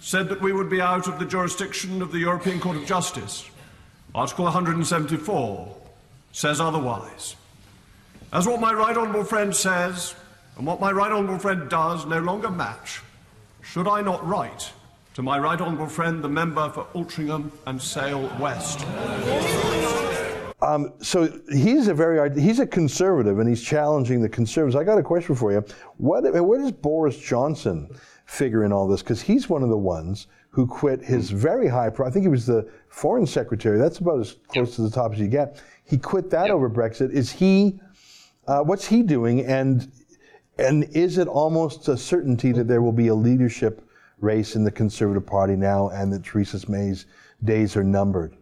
said 0.00 0.28
that 0.28 0.40
we 0.40 0.52
would 0.52 0.70
be 0.70 0.80
out 0.80 1.08
of 1.08 1.18
the 1.18 1.24
jurisdiction 1.24 2.02
of 2.02 2.12
the 2.12 2.18
European 2.18 2.60
Court 2.60 2.76
of 2.76 2.86
Justice. 2.86 3.48
Article 4.14 4.44
174 4.44 5.76
says 6.32 6.60
otherwise. 6.60 7.36
As 8.32 8.46
what 8.46 8.60
my 8.60 8.72
right 8.72 8.96
honourable 8.96 9.24
friend 9.24 9.54
says 9.54 10.14
and 10.56 10.66
what 10.66 10.80
my 10.80 10.92
right 10.92 11.10
honourable 11.10 11.38
friend 11.38 11.68
does 11.68 12.06
no 12.06 12.20
longer 12.20 12.50
match, 12.50 13.00
should 13.62 13.88
I 13.88 14.02
not 14.02 14.26
write 14.26 14.72
to 15.14 15.22
my 15.22 15.38
right 15.38 15.60
honourable 15.60 15.88
friend, 15.88 16.22
the 16.22 16.28
member 16.28 16.70
for 16.70 16.84
Altrincham 16.94 17.50
and 17.66 17.80
Sale 17.80 18.30
West? 18.38 18.86
Um, 20.60 20.92
so 21.00 21.32
he's 21.52 21.88
a 21.88 21.94
very 21.94 22.40
he's 22.40 22.58
a 22.58 22.66
conservative 22.66 23.38
and 23.38 23.48
he's 23.48 23.62
challenging 23.62 24.20
the 24.20 24.28
conservatives. 24.28 24.74
I 24.74 24.84
got 24.84 24.98
a 24.98 25.02
question 25.02 25.34
for 25.34 25.52
you. 25.52 25.64
What 25.98 26.24
where 26.24 26.58
does 26.58 26.72
Boris 26.72 27.16
Johnson 27.16 27.88
figure 28.28 28.64
in 28.64 28.72
all 28.72 28.86
this? 28.86 29.02
Because 29.02 29.20
he's 29.20 29.48
one 29.48 29.62
of 29.62 29.68
the 29.68 29.76
ones 29.76 30.28
who 30.50 30.66
quit 30.66 31.04
his 31.04 31.30
very 31.30 31.66
high. 31.66 31.90
Pro- 31.90 32.06
I 32.06 32.10
think 32.10 32.22
he 32.24 32.28
was 32.28 32.46
the 32.46 32.68
foreign 32.88 33.26
secretary. 33.26 33.78
That's 33.78 33.98
about 33.98 34.20
as 34.20 34.36
close 34.46 34.68
yep. 34.68 34.76
to 34.76 34.82
the 34.82 34.90
top 34.90 35.12
as 35.12 35.18
you 35.18 35.28
get. 35.28 35.60
He 35.84 35.98
quit 35.98 36.30
that 36.30 36.46
yep. 36.46 36.54
over 36.54 36.70
Brexit. 36.70 37.10
Is 37.10 37.32
he 37.32 37.80
uh, 38.48 38.62
what's 38.62 38.86
he 38.86 39.02
doing? 39.02 39.44
And 39.44 39.92
and 40.58 40.84
is 40.96 41.18
it 41.18 41.28
almost 41.28 41.86
a 41.88 41.96
certainty 41.96 42.50
that 42.52 42.66
there 42.66 42.82
will 42.82 42.92
be 42.92 43.08
a 43.08 43.14
leadership 43.14 43.88
race 44.20 44.56
in 44.56 44.64
the 44.64 44.72
Conservative 44.72 45.24
Party 45.24 45.54
now, 45.54 45.90
and 45.90 46.12
that 46.12 46.24
Theresa 46.24 46.58
May's 46.68 47.06
days 47.44 47.76
are 47.76 47.84
numbered? 47.84 48.36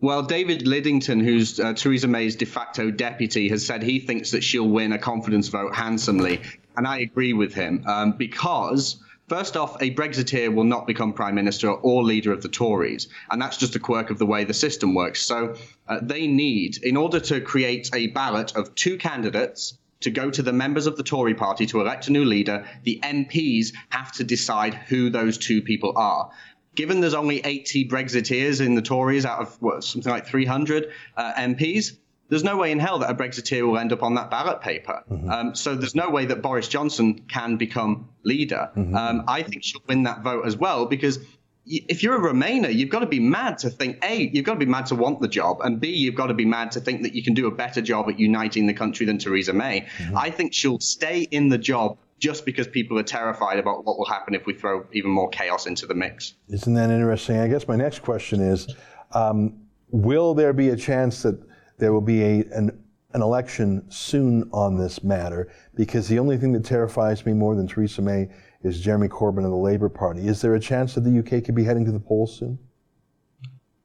Well, 0.00 0.22
David 0.22 0.64
Lidington, 0.64 1.22
who's 1.22 1.60
uh, 1.60 1.74
Theresa 1.74 2.08
May's 2.08 2.34
de 2.34 2.46
facto 2.46 2.90
deputy, 2.90 3.50
has 3.50 3.64
said 3.64 3.82
he 3.82 4.00
thinks 4.00 4.30
that 4.30 4.42
she'll 4.42 4.66
win 4.66 4.92
a 4.92 4.98
confidence 4.98 5.48
vote 5.48 5.74
handsomely. 5.74 6.40
And 6.76 6.86
I 6.86 6.98
agree 6.98 7.32
with 7.32 7.54
him 7.54 7.84
um, 7.86 8.12
because. 8.12 9.02
First 9.28 9.56
off, 9.56 9.80
a 9.80 9.94
Brexiteer 9.94 10.52
will 10.52 10.64
not 10.64 10.88
become 10.88 11.12
Prime 11.12 11.36
Minister 11.36 11.70
or 11.70 12.02
leader 12.02 12.32
of 12.32 12.42
the 12.42 12.48
Tories. 12.48 13.06
And 13.30 13.40
that's 13.40 13.56
just 13.56 13.76
a 13.76 13.78
quirk 13.78 14.10
of 14.10 14.18
the 14.18 14.26
way 14.26 14.42
the 14.42 14.52
system 14.52 14.92
works. 14.92 15.22
So 15.22 15.54
uh, 15.86 16.00
they 16.02 16.26
need, 16.26 16.82
in 16.82 16.96
order 16.96 17.20
to 17.20 17.40
create 17.40 17.88
a 17.94 18.08
ballot 18.08 18.56
of 18.56 18.74
two 18.74 18.98
candidates 18.98 19.78
to 20.00 20.10
go 20.10 20.30
to 20.30 20.42
the 20.42 20.52
members 20.52 20.88
of 20.88 20.96
the 20.96 21.04
Tory 21.04 21.34
party 21.34 21.64
to 21.66 21.80
elect 21.80 22.08
a 22.08 22.10
new 22.10 22.24
leader, 22.24 22.66
the 22.82 22.98
MPs 23.04 23.72
have 23.90 24.10
to 24.14 24.24
decide 24.24 24.74
who 24.74 25.10
those 25.10 25.38
two 25.38 25.62
people 25.62 25.92
are 25.94 26.32
given 26.74 27.00
there's 27.00 27.14
only 27.14 27.40
80 27.44 27.88
Brexiteers 27.88 28.64
in 28.64 28.74
the 28.74 28.82
Tories 28.82 29.26
out 29.26 29.40
of 29.40 29.60
what, 29.60 29.84
something 29.84 30.10
like 30.10 30.26
300 30.26 30.90
uh, 31.16 31.32
MPs, 31.34 31.96
there's 32.30 32.44
no 32.44 32.56
way 32.56 32.70
in 32.70 32.78
hell 32.78 33.00
that 33.00 33.10
a 33.10 33.14
Brexiteer 33.14 33.66
will 33.66 33.76
end 33.76 33.92
up 33.92 34.02
on 34.02 34.14
that 34.14 34.30
ballot 34.30 34.60
paper. 34.60 35.02
Mm-hmm. 35.10 35.30
Um, 35.30 35.54
so 35.54 35.74
there's 35.74 35.96
no 35.96 36.08
way 36.08 36.24
that 36.26 36.40
Boris 36.40 36.68
Johnson 36.68 37.18
can 37.28 37.56
become 37.56 38.08
leader. 38.24 38.70
Mm-hmm. 38.76 38.96
Um, 38.96 39.24
I 39.28 39.42
think 39.42 39.64
she'll 39.64 39.82
win 39.88 40.04
that 40.04 40.22
vote 40.22 40.46
as 40.46 40.56
well 40.56 40.86
because 40.86 41.18
if 41.66 42.02
you're 42.02 42.16
a 42.16 42.32
Remainer, 42.32 42.72
you've 42.72 42.88
got 42.88 43.00
to 43.00 43.06
be 43.06 43.20
mad 43.20 43.58
to 43.58 43.70
think 43.70 43.98
A, 44.04 44.30
you've 44.32 44.44
got 44.44 44.54
to 44.54 44.58
be 44.60 44.66
mad 44.66 44.86
to 44.86 44.94
want 44.94 45.20
the 45.20 45.28
job, 45.28 45.60
and 45.60 45.78
B, 45.78 45.88
you've 45.90 46.14
got 46.14 46.28
to 46.28 46.34
be 46.34 46.44
mad 46.44 46.72
to 46.72 46.80
think 46.80 47.02
that 47.02 47.14
you 47.14 47.22
can 47.22 47.34
do 47.34 47.46
a 47.46 47.50
better 47.50 47.80
job 47.80 48.08
at 48.08 48.18
uniting 48.18 48.66
the 48.66 48.74
country 48.74 49.06
than 49.06 49.18
Theresa 49.18 49.52
May. 49.52 49.82
Mm-hmm. 49.98 50.16
I 50.16 50.30
think 50.30 50.54
she'll 50.54 50.80
stay 50.80 51.22
in 51.30 51.48
the 51.48 51.58
job 51.58 51.98
just 52.18 52.44
because 52.44 52.66
people 52.66 52.98
are 52.98 53.04
terrified 53.04 53.58
about 53.58 53.84
what 53.84 53.98
will 53.98 54.06
happen 54.06 54.34
if 54.34 54.46
we 54.46 54.54
throw 54.54 54.86
even 54.92 55.10
more 55.10 55.28
chaos 55.28 55.66
into 55.66 55.86
the 55.86 55.94
mix. 55.94 56.34
Isn't 56.48 56.74
that 56.74 56.90
interesting? 56.90 57.38
I 57.38 57.48
guess 57.48 57.66
my 57.66 57.76
next 57.76 58.00
question 58.00 58.40
is 58.40 58.74
um, 59.12 59.54
Will 59.90 60.34
there 60.34 60.52
be 60.52 60.68
a 60.68 60.76
chance 60.76 61.22
that 61.22 61.40
there 61.80 61.92
will 61.92 62.00
be 62.00 62.22
a, 62.22 62.44
an, 62.52 62.84
an 63.12 63.22
election 63.22 63.84
soon 63.90 64.48
on 64.52 64.78
this 64.78 65.02
matter? 65.02 65.50
Because 65.74 66.06
the 66.06 66.18
only 66.18 66.36
thing 66.36 66.52
that 66.52 66.64
terrifies 66.64 67.26
me 67.26 67.32
more 67.32 67.56
than 67.56 67.66
Theresa 67.66 68.02
May 68.02 68.28
is 68.62 68.80
Jeremy 68.80 69.08
Corbyn 69.08 69.44
of 69.44 69.50
the 69.50 69.56
Labour 69.56 69.88
Party. 69.88 70.28
Is 70.28 70.40
there 70.40 70.54
a 70.54 70.60
chance 70.60 70.94
that 70.94 71.00
the 71.00 71.18
UK 71.18 71.44
could 71.44 71.54
be 71.54 71.64
heading 71.64 71.84
to 71.86 71.92
the 71.92 72.00
polls 72.00 72.38
soon? 72.38 72.58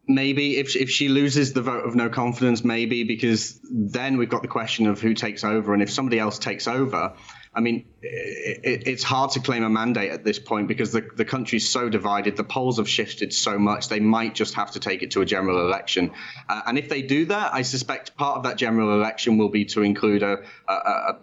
maybe 0.08 0.58
if 0.58 0.76
if 0.76 0.90
she 0.90 1.10
loses 1.10 1.54
the 1.54 1.62
vote 1.62 1.86
of 1.86 1.96
no 1.96 2.10
confidence, 2.10 2.64
maybe 2.64 3.04
because 3.04 3.60
then 3.72 4.18
we've 4.18 4.30
got 4.30 4.42
the 4.42 4.48
question 4.48 4.88
of 4.88 5.02
who 5.02 5.14
takes 5.14 5.44
over, 5.44 5.74
and 5.74 5.82
if 5.82 5.92
somebody 5.92 6.20
else 6.20 6.40
takes 6.40 6.68
over, 6.68 7.14
I 7.56 7.62
mean, 7.62 7.86
it, 8.02 8.86
it's 8.86 9.04
hard 9.04 9.32
to 9.32 9.40
claim 9.40 9.64
a 9.64 9.70
mandate 9.70 10.12
at 10.12 10.26
this 10.26 10.40
point 10.40 10.68
because 10.68 10.92
the, 10.92 11.08
the 11.16 11.24
country's 11.24 11.70
so 11.70 11.88
divided. 11.88 12.36
The 12.36 12.44
polls 12.44 12.78
have 12.78 12.90
shifted 12.90 13.32
so 13.34 13.58
much. 13.58 13.88
They 13.88 14.02
might 14.02 14.36
just 14.36 14.56
have 14.56 14.72
to 14.72 14.80
take 14.82 15.04
it 15.04 15.12
to 15.12 15.22
a 15.22 15.26
general 15.26 15.66
election. 15.66 16.12
Uh, 16.50 16.62
and 16.68 16.78
if 16.78 16.90
they 16.90 17.02
do 17.02 17.26
that, 17.28 17.54
I 17.54 17.62
suspect 17.62 18.18
part 18.18 18.38
of 18.38 18.44
that 18.44 18.58
general 18.58 18.94
election 18.94 19.38
will 19.38 19.50
be 19.50 19.64
to 19.66 19.84
include 19.84 20.22
a, 20.22 20.44
a, 20.68 20.74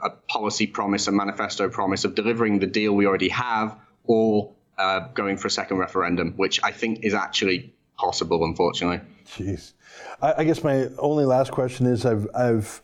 a 0.05 0.11
policy 0.27 0.67
promise, 0.67 1.07
a 1.07 1.13
manifesto 1.13 1.69
promise 1.69 2.07
of 2.07 2.15
delivering 2.15 2.61
the 2.61 2.67
deal 2.67 2.95
we 2.95 3.07
already 3.07 3.29
have 3.29 3.79
or 4.05 4.55
uh, 4.79 5.01
going 5.15 5.37
for 5.37 5.49
a 5.49 5.51
second 5.51 5.79
referendum, 5.79 6.33
which 6.37 6.63
I 6.65 6.73
think 6.73 7.05
is 7.05 7.13
actually 7.13 7.75
possible, 7.99 8.43
unfortunately. 8.45 9.01
Jeez. 9.27 9.73
I, 10.23 10.35
I 10.39 10.45
guess 10.45 10.65
my 10.65 10.89
only 10.99 11.27
last 11.27 11.53
question 11.53 11.87
is 11.87 12.07
I've, 12.07 12.27
I've 12.35 12.81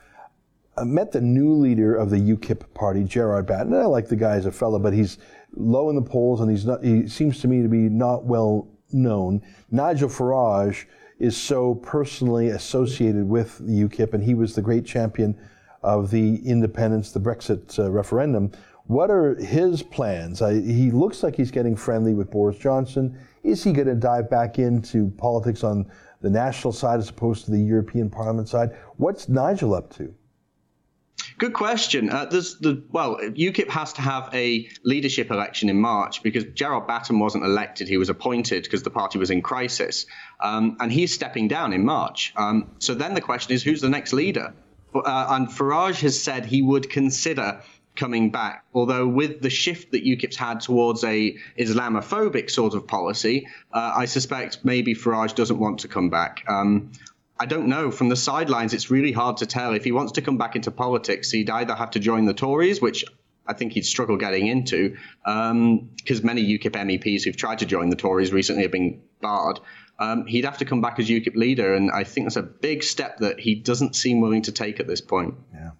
I 0.79 0.85
met 0.85 1.11
the 1.11 1.21
new 1.21 1.55
leader 1.55 1.97
of 1.97 2.11
the 2.11 2.19
UKIP 2.19 2.73
party, 2.73 3.03
Gerard 3.03 3.47
Batten. 3.47 3.75
I 3.75 3.87
like 3.87 4.09
the 4.09 4.17
guy 4.17 4.37
as 4.37 4.47
a 4.47 4.53
fellow, 4.53 4.79
but 4.79 4.93
he's 4.93 5.19
low 5.57 5.91
in 5.91 5.97
the 5.97 6.03
polls 6.03 6.41
and 6.41 6.49
he's 6.49 6.67
not. 6.67 6.85
He 6.85 7.09
seems 7.09 7.41
to 7.41 7.49
me 7.49 7.63
to 7.63 7.69
be 7.69 7.89
not 7.89 8.25
well 8.25 8.69
known. 8.93 9.43
Nigel 9.73 10.09
Farage 10.09 10.85
is 11.19 11.37
so 11.37 11.75
personally 11.77 12.51
associated 12.51 13.29
with 13.29 13.59
the 13.59 13.73
UKIP, 13.73 14.15
and 14.15 14.23
he 14.23 14.35
was 14.35 14.55
the 14.55 14.63
great 14.63 14.87
champion 14.87 15.37
of 15.83 16.13
the 16.13 16.37
independence, 16.47 17.11
the 17.11 17.21
Brexit 17.21 17.77
uh, 17.79 17.91
referendum. 17.91 18.53
What 18.87 19.11
are 19.11 19.35
his 19.35 19.83
plans? 19.83 20.43
I, 20.43 20.61
he 20.61 20.93
looks 20.93 21.25
like 21.25 21.35
he's 21.35 21.51
getting 21.51 21.75
friendly 21.75 22.15
with 22.15 22.31
Boris 22.31 22.57
Johnson. 22.57 23.19
Is 23.43 23.65
he 23.65 23.73
going 23.73 23.89
to 23.89 23.97
dive 23.97 24.31
back 24.31 24.61
into 24.61 25.11
politics 25.19 25.65
on 25.65 25.91
the 26.21 26.31
national 26.31 26.73
side 26.73 27.01
as 27.01 27.09
opposed 27.09 27.47
to 27.47 27.51
the 27.51 27.59
European 27.59 28.09
Parliament 28.09 28.49
side? 28.49 28.77
What's 28.97 29.29
Nigel 29.29 29.75
up 29.75 29.93
to? 29.97 30.15
Good 31.39 31.53
question. 31.53 32.11
Uh, 32.11 32.25
the 32.27 32.83
well, 32.91 33.17
UKIP 33.17 33.69
has 33.69 33.93
to 33.95 34.03
have 34.03 34.29
a 34.35 34.69
leadership 34.83 35.31
election 35.31 35.69
in 35.69 35.81
March 35.81 36.23
because 36.23 36.45
Gerald 36.55 36.87
Batten 36.87 37.19
wasn't 37.19 37.45
elected; 37.45 37.89
he 37.89 37.97
was 37.97 38.09
appointed 38.09 38.65
because 38.65 38.83
the 38.83 38.91
party 38.91 39.19
was 39.19 39.31
in 39.31 39.43
crisis, 39.43 40.07
um, 40.41 40.77
and 40.81 40.91
he's 40.91 41.15
stepping 41.15 41.47
down 41.47 41.73
in 41.73 41.85
March. 41.85 42.33
Um, 42.37 42.71
so 42.79 42.95
then 42.95 43.15
the 43.15 43.21
question 43.21 43.53
is, 43.53 43.63
who's 43.63 43.81
the 43.81 43.89
next 43.89 44.13
leader? 44.13 44.55
Uh, 44.95 45.27
and 45.31 45.49
Farage 45.49 46.01
has 46.01 46.21
said 46.21 46.47
he 46.47 46.63
would 46.63 46.91
consider 46.91 47.61
coming 47.99 48.31
back. 48.31 48.65
Although 48.73 49.07
with 49.07 49.43
the 49.43 49.51
shift 49.51 49.93
that 49.93 50.05
UKIP's 50.05 50.37
had 50.37 50.61
towards 50.61 51.05
a 51.05 51.37
Islamophobic 51.59 52.51
sort 52.51 52.75
of 52.75 52.87
policy, 52.87 53.49
uh, 53.73 53.93
I 53.97 54.07
suspect 54.07 54.65
maybe 54.65 54.95
Farage 54.95 55.35
doesn't 55.35 55.59
want 55.59 55.81
to 55.81 55.89
come 55.89 56.09
back. 56.09 56.45
Um, 56.49 56.93
I 57.41 57.47
don't 57.47 57.69
know. 57.69 57.91
From 57.91 58.09
the 58.09 58.17
sidelines, 58.17 58.75
it's 58.75 58.91
really 58.91 59.13
hard 59.13 59.37
to 59.39 59.47
tell. 59.47 59.73
If 59.73 59.85
he 59.85 59.93
wants 59.93 60.13
to 60.13 60.23
come 60.23 60.39
back 60.39 60.57
into 60.57 60.71
politics, 60.71 61.31
he'd 61.31 61.51
either 61.51 61.75
have 61.75 61.91
to 61.93 62.01
join 62.01 62.25
the 62.25 62.35
Tories, 62.35 62.81
which 62.83 63.05
I 63.47 63.53
think 63.53 63.73
he'd 63.73 63.87
struggle 63.87 64.17
getting 64.17 64.47
into, 64.47 64.97
because 65.25 65.51
um, 65.51 65.91
many 66.23 66.45
UKIP 66.59 66.73
MEPs 66.73 67.25
who've 67.25 67.37
tried 67.37 67.61
to 67.61 67.67
join 67.67 67.91
the 67.91 67.97
Tories 67.97 68.33
recently 68.33 68.63
have 68.63 68.73
been 68.73 69.01
barred. 69.21 69.61
Um, 70.01 70.27
he'd 70.27 70.45
have 70.45 70.59
to 70.59 70.65
come 70.65 70.81
back 70.81 70.99
as 70.99 71.09
UKIP 71.09 71.35
leader, 71.35 71.75
and 71.75 71.91
I 71.91 72.05
think 72.05 72.27
that's 72.27 72.37
a 72.37 72.43
big 72.43 72.83
step 72.83 73.19
that 73.19 73.41
he 73.41 73.55
doesn't 73.55 73.97
seem 73.97 74.21
willing 74.21 74.43
to 74.43 74.53
take 74.53 74.81
at 74.81 74.87
this 74.87 75.01
point. 75.01 75.35
Yeah. 75.53 75.71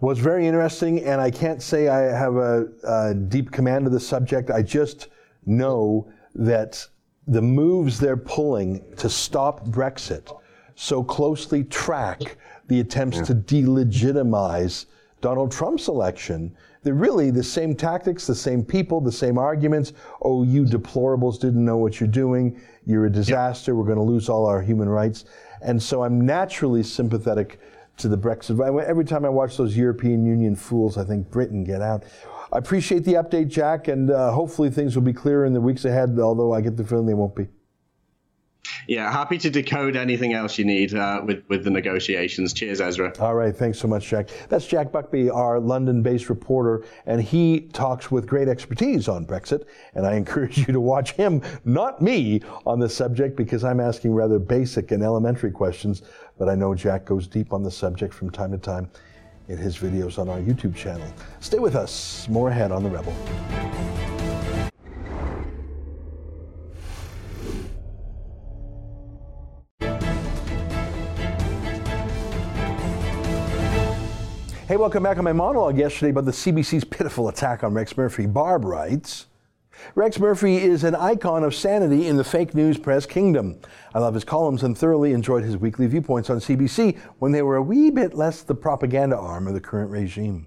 Well, 0.00 0.12
it's 0.12 0.20
very 0.20 0.46
interesting, 0.46 1.04
and 1.04 1.20
I 1.20 1.30
can't 1.30 1.62
say 1.62 1.88
I 1.88 2.00
have 2.00 2.36
a, 2.36 2.68
a 2.84 3.14
deep 3.14 3.50
command 3.50 3.86
of 3.86 3.92
the 3.92 4.00
subject. 4.00 4.50
I 4.50 4.62
just 4.62 5.08
know 5.46 6.10
that 6.34 6.86
the 7.26 7.42
moves 7.42 8.00
they're 8.00 8.16
pulling 8.16 8.82
to 8.96 9.08
stop 9.08 9.66
Brexit 9.66 10.34
so 10.82 11.04
closely 11.04 11.62
track 11.62 12.36
the 12.66 12.80
attempts 12.80 13.18
yeah. 13.18 13.22
to 13.22 13.34
delegitimize 13.36 14.86
Donald 15.20 15.52
Trump's 15.52 15.86
election. 15.86 16.52
They're 16.82 16.94
really 16.94 17.30
the 17.30 17.44
same 17.44 17.76
tactics, 17.76 18.26
the 18.26 18.34
same 18.34 18.64
people, 18.64 19.00
the 19.00 19.12
same 19.12 19.38
arguments. 19.38 19.92
Oh, 20.22 20.42
you 20.42 20.64
deplorables 20.64 21.38
didn't 21.38 21.64
know 21.64 21.76
what 21.76 22.00
you're 22.00 22.08
doing. 22.08 22.60
You're 22.84 23.06
a 23.06 23.10
disaster. 23.10 23.70
Yeah. 23.70 23.76
We're 23.76 23.84
going 23.84 23.98
to 23.98 24.02
lose 24.02 24.28
all 24.28 24.44
our 24.44 24.60
human 24.60 24.88
rights. 24.88 25.24
And 25.60 25.80
so 25.80 26.02
I'm 26.02 26.20
naturally 26.26 26.82
sympathetic 26.82 27.60
to 27.98 28.08
the 28.08 28.18
Brexit. 28.18 28.58
Every 28.84 29.04
time 29.04 29.24
I 29.24 29.28
watch 29.28 29.56
those 29.56 29.76
European 29.76 30.26
Union 30.26 30.56
fools, 30.56 30.98
I 30.98 31.04
think 31.04 31.30
Britain 31.30 31.62
get 31.62 31.80
out. 31.80 32.02
I 32.52 32.58
appreciate 32.58 33.04
the 33.04 33.14
update, 33.14 33.46
Jack, 33.46 33.86
and 33.86 34.10
uh, 34.10 34.32
hopefully 34.32 34.68
things 34.68 34.96
will 34.96 35.04
be 35.04 35.12
clearer 35.12 35.44
in 35.44 35.52
the 35.52 35.60
weeks 35.60 35.84
ahead, 35.84 36.18
although 36.18 36.52
I 36.52 36.60
get 36.60 36.76
the 36.76 36.82
feeling 36.84 37.06
they 37.06 37.14
won't 37.14 37.36
be 37.36 37.46
yeah, 38.86 39.10
happy 39.10 39.38
to 39.38 39.50
decode 39.50 39.96
anything 39.96 40.32
else 40.32 40.58
you 40.58 40.64
need 40.64 40.94
uh, 40.94 41.20
with 41.24 41.44
with 41.48 41.64
the 41.64 41.70
negotiations. 41.70 42.52
Cheers, 42.52 42.80
Ezra. 42.80 43.12
All 43.18 43.34
right, 43.34 43.54
thanks 43.54 43.78
so 43.78 43.88
much, 43.88 44.06
Jack. 44.06 44.28
That's 44.48 44.66
Jack 44.66 44.90
Buckby, 44.90 45.34
our 45.34 45.60
London-based 45.60 46.28
reporter, 46.28 46.84
and 47.06 47.22
he 47.22 47.60
talks 47.72 48.10
with 48.10 48.26
great 48.26 48.48
expertise 48.48 49.08
on 49.08 49.26
Brexit. 49.26 49.66
And 49.94 50.06
I 50.06 50.14
encourage 50.22 50.58
you 50.58 50.66
to 50.66 50.80
watch 50.80 51.12
him, 51.12 51.42
not 51.64 52.00
me, 52.02 52.42
on 52.66 52.78
the 52.78 52.88
subject 52.88 53.36
because 53.36 53.64
I'm 53.64 53.80
asking 53.80 54.12
rather 54.12 54.38
basic 54.38 54.90
and 54.90 55.02
elementary 55.02 55.50
questions. 55.50 56.02
But 56.38 56.48
I 56.48 56.54
know 56.54 56.74
Jack 56.74 57.04
goes 57.04 57.26
deep 57.26 57.52
on 57.52 57.62
the 57.62 57.70
subject 57.70 58.14
from 58.14 58.30
time 58.30 58.50
to 58.52 58.58
time 58.58 58.90
in 59.48 59.58
his 59.58 59.76
videos 59.76 60.18
on 60.18 60.28
our 60.28 60.38
YouTube 60.38 60.74
channel. 60.74 61.06
Stay 61.40 61.58
with 61.58 61.76
us. 61.76 62.26
More 62.28 62.48
ahead 62.48 62.72
on 62.72 62.82
the 62.82 62.90
Rebel. 62.90 63.71
Hey, 74.72 74.78
welcome 74.78 75.02
back 75.02 75.18
on 75.18 75.24
my 75.24 75.34
monologue 75.34 75.76
yesterday 75.76 76.12
about 76.12 76.24
the 76.24 76.30
CBC's 76.30 76.84
pitiful 76.84 77.28
attack 77.28 77.62
on 77.62 77.74
Rex 77.74 77.94
Murphy. 77.94 78.24
Barb 78.24 78.64
writes, 78.64 79.26
Rex 79.94 80.18
Murphy 80.18 80.56
is 80.56 80.82
an 80.82 80.94
icon 80.94 81.44
of 81.44 81.54
sanity 81.54 82.06
in 82.08 82.16
the 82.16 82.24
fake 82.24 82.54
news 82.54 82.78
press 82.78 83.04
kingdom. 83.04 83.60
I 83.94 83.98
love 83.98 84.14
his 84.14 84.24
columns 84.24 84.62
and 84.62 84.78
thoroughly 84.78 85.12
enjoyed 85.12 85.44
his 85.44 85.58
weekly 85.58 85.86
viewpoints 85.88 86.30
on 86.30 86.38
CBC 86.38 86.98
when 87.18 87.32
they 87.32 87.42
were 87.42 87.56
a 87.56 87.62
wee 87.62 87.90
bit 87.90 88.14
less 88.14 88.40
the 88.40 88.54
propaganda 88.54 89.18
arm 89.18 89.46
of 89.46 89.52
the 89.52 89.60
current 89.60 89.90
regime. 89.90 90.46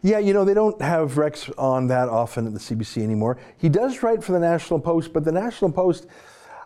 Yeah, 0.00 0.18
you 0.18 0.32
know, 0.32 0.46
they 0.46 0.54
don't 0.54 0.80
have 0.80 1.18
Rex 1.18 1.50
on 1.58 1.88
that 1.88 2.08
often 2.08 2.46
at 2.46 2.54
the 2.54 2.60
CBC 2.60 3.02
anymore. 3.02 3.36
He 3.58 3.68
does 3.68 4.02
write 4.02 4.24
for 4.24 4.32
the 4.32 4.40
National 4.40 4.80
Post, 4.80 5.12
but 5.12 5.22
the 5.22 5.32
National 5.32 5.70
Post, 5.70 6.06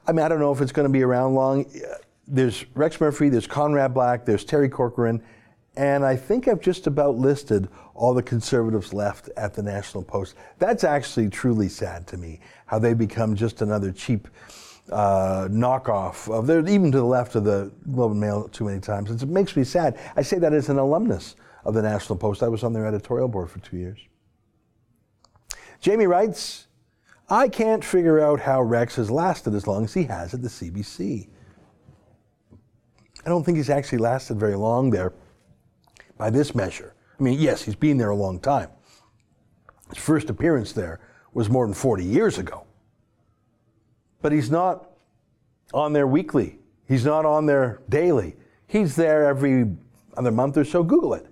I 0.07 0.13
mean, 0.13 0.25
I 0.25 0.29
don't 0.29 0.39
know 0.39 0.53
if 0.53 0.61
it's 0.61 0.71
going 0.71 0.87
to 0.87 0.93
be 0.93 1.03
around 1.03 1.35
long. 1.35 1.67
There's 2.29 2.65
Rex 2.77 3.01
Murphy, 3.01 3.31
there's 3.31 3.49
Conrad 3.49 3.93
Black, 3.93 4.25
there's 4.25 4.45
Terry 4.45 4.69
Corcoran, 4.69 5.21
and 5.77 6.05
I 6.05 6.17
think 6.17 6.49
I've 6.49 6.61
just 6.61 6.87
about 6.87 7.17
listed 7.17 7.69
all 7.95 8.15
the 8.15 8.23
conservatives 8.23 8.95
left 8.95 9.29
at 9.37 9.55
the 9.55 9.63
National 9.63 10.03
Post. 10.03 10.35
That's 10.59 10.85
actually 10.85 11.29
truly 11.29 11.69
sad 11.69 12.07
to 12.09 12.17
me, 12.17 12.41
how 12.67 12.79
they 12.79 12.95
become 12.95 13.37
just 13.37 13.61
another 13.61 13.93
cheap 13.93 14.29
uh, 14.91 15.49
knockoff 15.51 16.33
of 16.33 16.49
even 16.69 16.93
to 16.93 16.99
the 16.99 17.05
left 17.05 17.35
of 17.35 17.45
the 17.45 17.73
Globe 17.93 18.13
and 18.13 18.21
Mail 18.21 18.49
too 18.49 18.65
many 18.65 18.81
times. 18.81 19.11
It 19.11 19.29
makes 19.29 19.57
me 19.57 19.65
sad. 19.65 19.99
I 20.17 20.23
say 20.23 20.39
that 20.39 20.55
as 20.55 20.69
an 20.69 20.79
alumnus 20.79 21.37
of 21.65 21.75
the 21.75 21.83
National 21.83 22.17
Post. 22.17 22.43
I 22.43 22.49
was 22.49 22.63
on 22.65 22.73
their 22.73 22.87
editorial 22.87 23.29
board 23.29 23.51
for 23.51 23.59
two 23.59 23.77
years. 23.77 23.99
Jamie 25.81 26.07
writes, 26.07 26.69
I 27.29 27.49
can't 27.49 27.85
figure 27.85 28.21
out 28.21 28.41
how 28.41 28.63
Rex 28.63 28.97
has 28.97 29.11
lasted 29.11 29.55
as 29.55 29.67
long 29.67 29.85
as 29.85 29.93
he 29.93 30.05
has 30.05 30.33
at 30.33 30.43
the 30.43 30.49
CBC. 30.49 31.29
I 33.25 33.29
don't 33.29 33.43
think 33.43 33.57
he's 33.57 33.71
actually 33.71 33.99
lasted 33.99 34.39
very 34.39 34.55
long 34.55 34.91
there 34.91 35.13
by 36.17 36.31
this 36.31 36.55
measure. 36.55 36.95
I 37.19 37.23
mean, 37.23 37.39
yes, 37.39 37.63
he's 37.63 37.75
been 37.75 37.97
there 37.97 38.11
a 38.11 38.17
long 38.17 38.39
time. 38.41 38.71
His 39.89 39.99
first 39.99 40.31
appearance 40.31 40.73
there 40.73 41.01
was 41.33 41.49
more 41.49 41.67
than 41.67 41.75
40 41.75 42.05
years 42.05 42.39
ago. 42.39 42.67
But 44.23 44.33
he's 44.33 44.51
not 44.51 44.91
on 45.73 45.93
there 45.93 46.07
weekly. 46.07 46.59
He's 46.89 47.05
not 47.05 47.25
on 47.25 47.47
there 47.47 47.83
daily. 47.89 48.37
He's 48.67 48.97
there 48.97 49.27
every 49.27 49.67
other 50.17 50.31
month 50.31 50.57
or 50.57 50.65
so. 50.65 50.83
Google 50.83 51.15
it. 51.15 51.27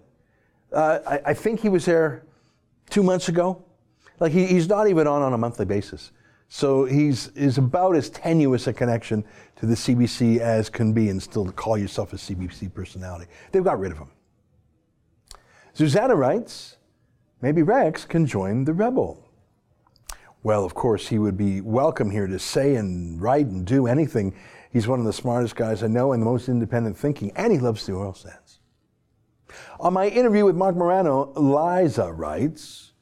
Uh, 0.72 0.98
I, 1.06 1.20
I, 1.26 1.34
think 1.34 1.60
he 1.60 1.68
was 1.68 1.84
there 1.84 2.24
two 2.90 3.02
months 3.02 3.28
ago. 3.28 3.64
Like 4.18 4.32
he, 4.32 4.46
he's 4.46 4.68
not 4.68 4.88
even 4.88 5.06
on 5.06 5.22
on 5.22 5.32
a 5.32 5.38
monthly 5.38 5.64
basis. 5.64 6.10
So 6.48 6.84
he's 6.84 7.28
is 7.28 7.58
about 7.58 7.96
as 7.96 8.10
tenuous 8.10 8.66
a 8.66 8.72
connection 8.72 9.24
to 9.56 9.66
the 9.66 9.74
CBC 9.74 10.38
as 10.38 10.68
can 10.68 10.92
be, 10.92 11.08
and 11.08 11.22
still 11.22 11.50
call 11.52 11.78
yourself 11.78 12.12
a 12.12 12.16
CBC 12.16 12.72
personality. 12.74 13.30
They've 13.52 13.64
got 13.64 13.78
rid 13.78 13.92
of 13.92 13.98
him. 13.98 14.08
Susanna 15.74 16.14
writes, 16.14 16.76
maybe 17.42 17.60
Rex 17.60 18.04
can 18.04 18.26
join 18.26 18.64
the 18.64 18.72
rebel. 18.72 19.20
Well, 20.44 20.64
of 20.64 20.72
course, 20.72 21.08
he 21.08 21.18
would 21.18 21.36
be 21.36 21.60
welcome 21.60 22.12
here 22.12 22.28
to 22.28 22.38
say 22.38 22.76
and 22.76 23.20
write 23.20 23.46
and 23.46 23.66
do 23.66 23.88
anything. 23.88 24.36
He's 24.72 24.86
one 24.86 25.00
of 25.00 25.04
the 25.04 25.12
smartest 25.12 25.56
guys 25.56 25.82
I 25.82 25.88
know 25.88 26.12
and 26.12 26.22
the 26.22 26.26
most 26.26 26.48
independent 26.48 26.96
thinking, 26.96 27.32
and 27.34 27.52
he 27.52 27.58
loves 27.58 27.84
the 27.84 27.94
oil 27.96 28.14
sands. 28.14 28.60
On 29.80 29.92
my 29.92 30.06
interview 30.06 30.44
with 30.44 30.54
Marc 30.54 30.76
Morano, 30.76 31.32
Liza 31.34 32.12
writes, 32.12 32.92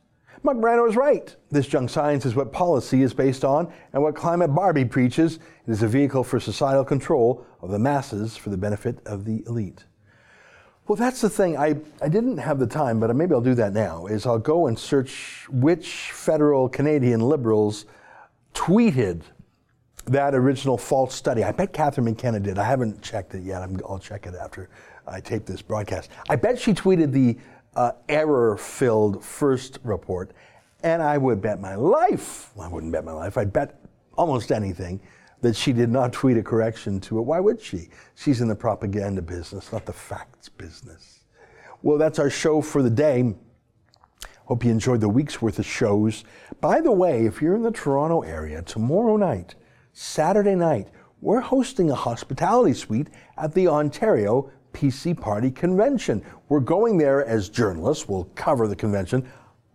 Marc 0.42 0.56
Morano 0.56 0.86
is 0.86 0.96
right. 0.96 1.36
This 1.50 1.66
junk 1.66 1.90
science 1.90 2.24
is 2.24 2.34
what 2.34 2.54
policy 2.54 3.02
is 3.02 3.12
based 3.12 3.44
on 3.44 3.70
and 3.92 4.02
what 4.02 4.14
climate 4.14 4.54
Barbie 4.54 4.86
preaches. 4.86 5.36
It 5.66 5.72
is 5.72 5.82
a 5.82 5.88
vehicle 5.88 6.24
for 6.24 6.40
societal 6.40 6.86
control 6.86 7.44
of 7.60 7.70
the 7.70 7.78
masses 7.78 8.34
for 8.34 8.48
the 8.48 8.56
benefit 8.56 8.98
of 9.04 9.26
the 9.26 9.44
elite. 9.46 9.84
Well, 10.86 10.96
that's 10.96 11.20
the 11.20 11.30
thing. 11.30 11.56
I, 11.56 11.76
I 12.00 12.08
didn't 12.08 12.38
have 12.38 12.58
the 12.58 12.66
time, 12.66 12.98
but 12.98 13.14
maybe 13.14 13.34
I'll 13.34 13.40
do 13.40 13.54
that 13.54 13.72
now. 13.72 14.06
Is 14.06 14.26
I'll 14.26 14.38
go 14.38 14.66
and 14.66 14.78
search 14.78 15.46
which 15.48 16.10
federal 16.12 16.68
Canadian 16.68 17.20
liberals 17.20 17.86
tweeted 18.52 19.22
that 20.06 20.34
original 20.34 20.76
false 20.76 21.14
study. 21.14 21.44
I 21.44 21.52
bet 21.52 21.72
Catherine 21.72 22.06
McKenna 22.06 22.40
did. 22.40 22.58
I 22.58 22.64
haven't 22.64 23.00
checked 23.00 23.34
it 23.34 23.44
yet. 23.44 23.62
i 23.62 23.66
will 23.66 24.00
check 24.00 24.26
it 24.26 24.34
after 24.34 24.68
I 25.06 25.20
tape 25.20 25.46
this 25.46 25.62
broadcast. 25.62 26.10
I 26.28 26.36
bet 26.36 26.58
she 26.58 26.74
tweeted 26.74 27.12
the 27.12 27.38
uh, 27.76 27.92
error 28.08 28.56
filled 28.56 29.24
first 29.24 29.78
report. 29.84 30.32
And 30.82 31.00
I 31.00 31.16
would 31.16 31.40
bet 31.40 31.60
my 31.60 31.76
life, 31.76 32.50
well, 32.56 32.66
I 32.66 32.70
wouldn't 32.70 32.92
bet 32.92 33.04
my 33.04 33.12
life, 33.12 33.38
I'd 33.38 33.52
bet 33.52 33.80
almost 34.18 34.50
anything 34.50 35.00
that 35.42 35.54
she 35.54 35.72
did 35.72 35.90
not 35.90 36.12
tweet 36.12 36.38
a 36.38 36.42
correction 36.42 36.98
to 37.00 37.18
it. 37.18 37.22
Why 37.22 37.40
would 37.40 37.60
she? 37.60 37.88
She's 38.14 38.40
in 38.40 38.48
the 38.48 38.54
propaganda 38.54 39.20
business, 39.20 39.72
not 39.72 39.84
the 39.84 39.92
facts 39.92 40.48
business. 40.48 41.24
Well, 41.82 41.98
that's 41.98 42.18
our 42.18 42.30
show 42.30 42.62
for 42.62 42.82
the 42.82 42.90
day. 42.90 43.34
Hope 44.46 44.64
you 44.64 44.70
enjoyed 44.70 45.00
the 45.00 45.08
week's 45.08 45.42
worth 45.42 45.58
of 45.58 45.66
shows. 45.66 46.24
By 46.60 46.80
the 46.80 46.92
way, 46.92 47.26
if 47.26 47.42
you're 47.42 47.56
in 47.56 47.62
the 47.62 47.72
Toronto 47.72 48.22
area, 48.22 48.62
tomorrow 48.62 49.16
night, 49.16 49.56
Saturday 49.92 50.54
night, 50.54 50.88
we're 51.20 51.40
hosting 51.40 51.90
a 51.90 51.94
hospitality 51.94 52.74
suite 52.74 53.08
at 53.36 53.52
the 53.54 53.68
Ontario 53.68 54.50
PC 54.72 55.18
Party 55.20 55.50
Convention. 55.50 56.24
We're 56.48 56.60
going 56.60 56.98
there 56.98 57.24
as 57.24 57.48
journalists. 57.48 58.08
We'll 58.08 58.24
cover 58.34 58.68
the 58.68 58.76
convention. 58.76 59.28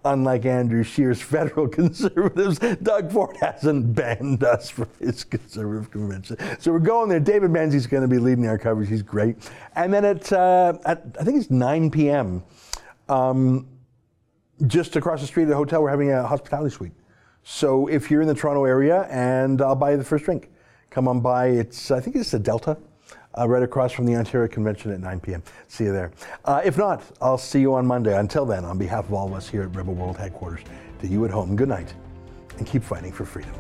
Unlike 0.06 0.46
Andrew 0.46 0.84
Scheer's 0.84 1.22
federal 1.22 1.68
conservatives, 1.80 2.60
Doug 2.82 3.12
Ford 3.12 3.36
hasn't 3.42 3.94
banned 3.94 4.44
us 4.44 4.70
from 4.70 4.90
his 5.00 5.24
conservative 5.24 5.92
convention. 5.92 6.38
So 6.60 6.72
we're 6.72 6.80
going 6.80 7.10
there. 7.10 7.20
David 7.20 7.52
Menzies 7.52 7.88
going 7.88 8.04
to 8.04 8.08
be 8.08 8.20
leading 8.20 8.48
our 8.48 8.58
coverage. 8.58 8.90
He's 8.90 9.02
great. 9.02 9.38
And 9.76 9.94
then 9.94 10.06
at, 10.06 10.32
uh, 10.32 10.78
at 10.86 11.04
I 11.20 11.24
think 11.24 11.38
it's 11.38 11.50
9 11.50 11.92
p.m., 11.92 12.44
um, 13.10 13.68
just 14.66 14.96
across 14.96 15.22
the 15.22 15.28
street 15.28 15.44
at 15.44 15.50
the 15.50 15.56
hotel, 15.56 15.84
we're 15.84 15.90
having 15.90 16.12
a 16.12 16.26
hospitality 16.26 16.74
suite. 16.74 16.94
So 17.44 17.88
if 17.88 18.10
you're 18.10 18.22
in 18.22 18.28
the 18.28 18.34
Toronto 18.34 18.66
area, 18.66 19.04
and 19.04 19.62
I'll 19.62 19.76
buy 19.76 19.92
you 19.92 19.98
the 19.98 20.04
first 20.04 20.26
drink, 20.26 20.50
come 20.90 21.08
on 21.08 21.22
by. 21.22 21.48
It's 21.48 21.92
I 21.92 22.00
think 22.00 22.16
it's 22.16 22.34
a 22.34 22.40
Delta 22.40 22.78
uh, 23.38 23.48
right 23.48 23.64
across 23.64 23.92
from 23.92 24.06
the 24.06 24.16
Ontario 24.16 24.48
Convention 24.48 24.92
at 24.92 25.00
9 25.00 25.20
p.m. 25.20 25.44
See 25.68 25.86
you 25.86 25.94
there. 25.94 26.12
Uh, 26.46 26.62
if 26.64 26.78
not, 26.78 27.04
I'll 27.22 27.38
see 27.38 27.60
you 27.60 27.74
on 27.74 27.86
Monday. 27.86 28.18
Until 28.18 28.46
then, 28.46 28.66
on 28.66 28.78
behalf 28.78 29.06
of 29.06 29.14
all 29.14 29.28
of 29.28 29.34
us 29.34 29.48
here 29.48 29.64
at 29.64 29.76
Rebel 29.76 29.94
World 29.94 30.18
Headquarters, 30.18 30.62
to 31.02 31.08
you 31.08 31.26
at 31.26 31.32
home, 31.32 31.56
good 31.56 31.70
night, 31.70 31.94
and 32.58 32.66
keep 32.66 32.84
fighting 32.84 33.12
for 33.12 33.26
freedom. 33.26 33.54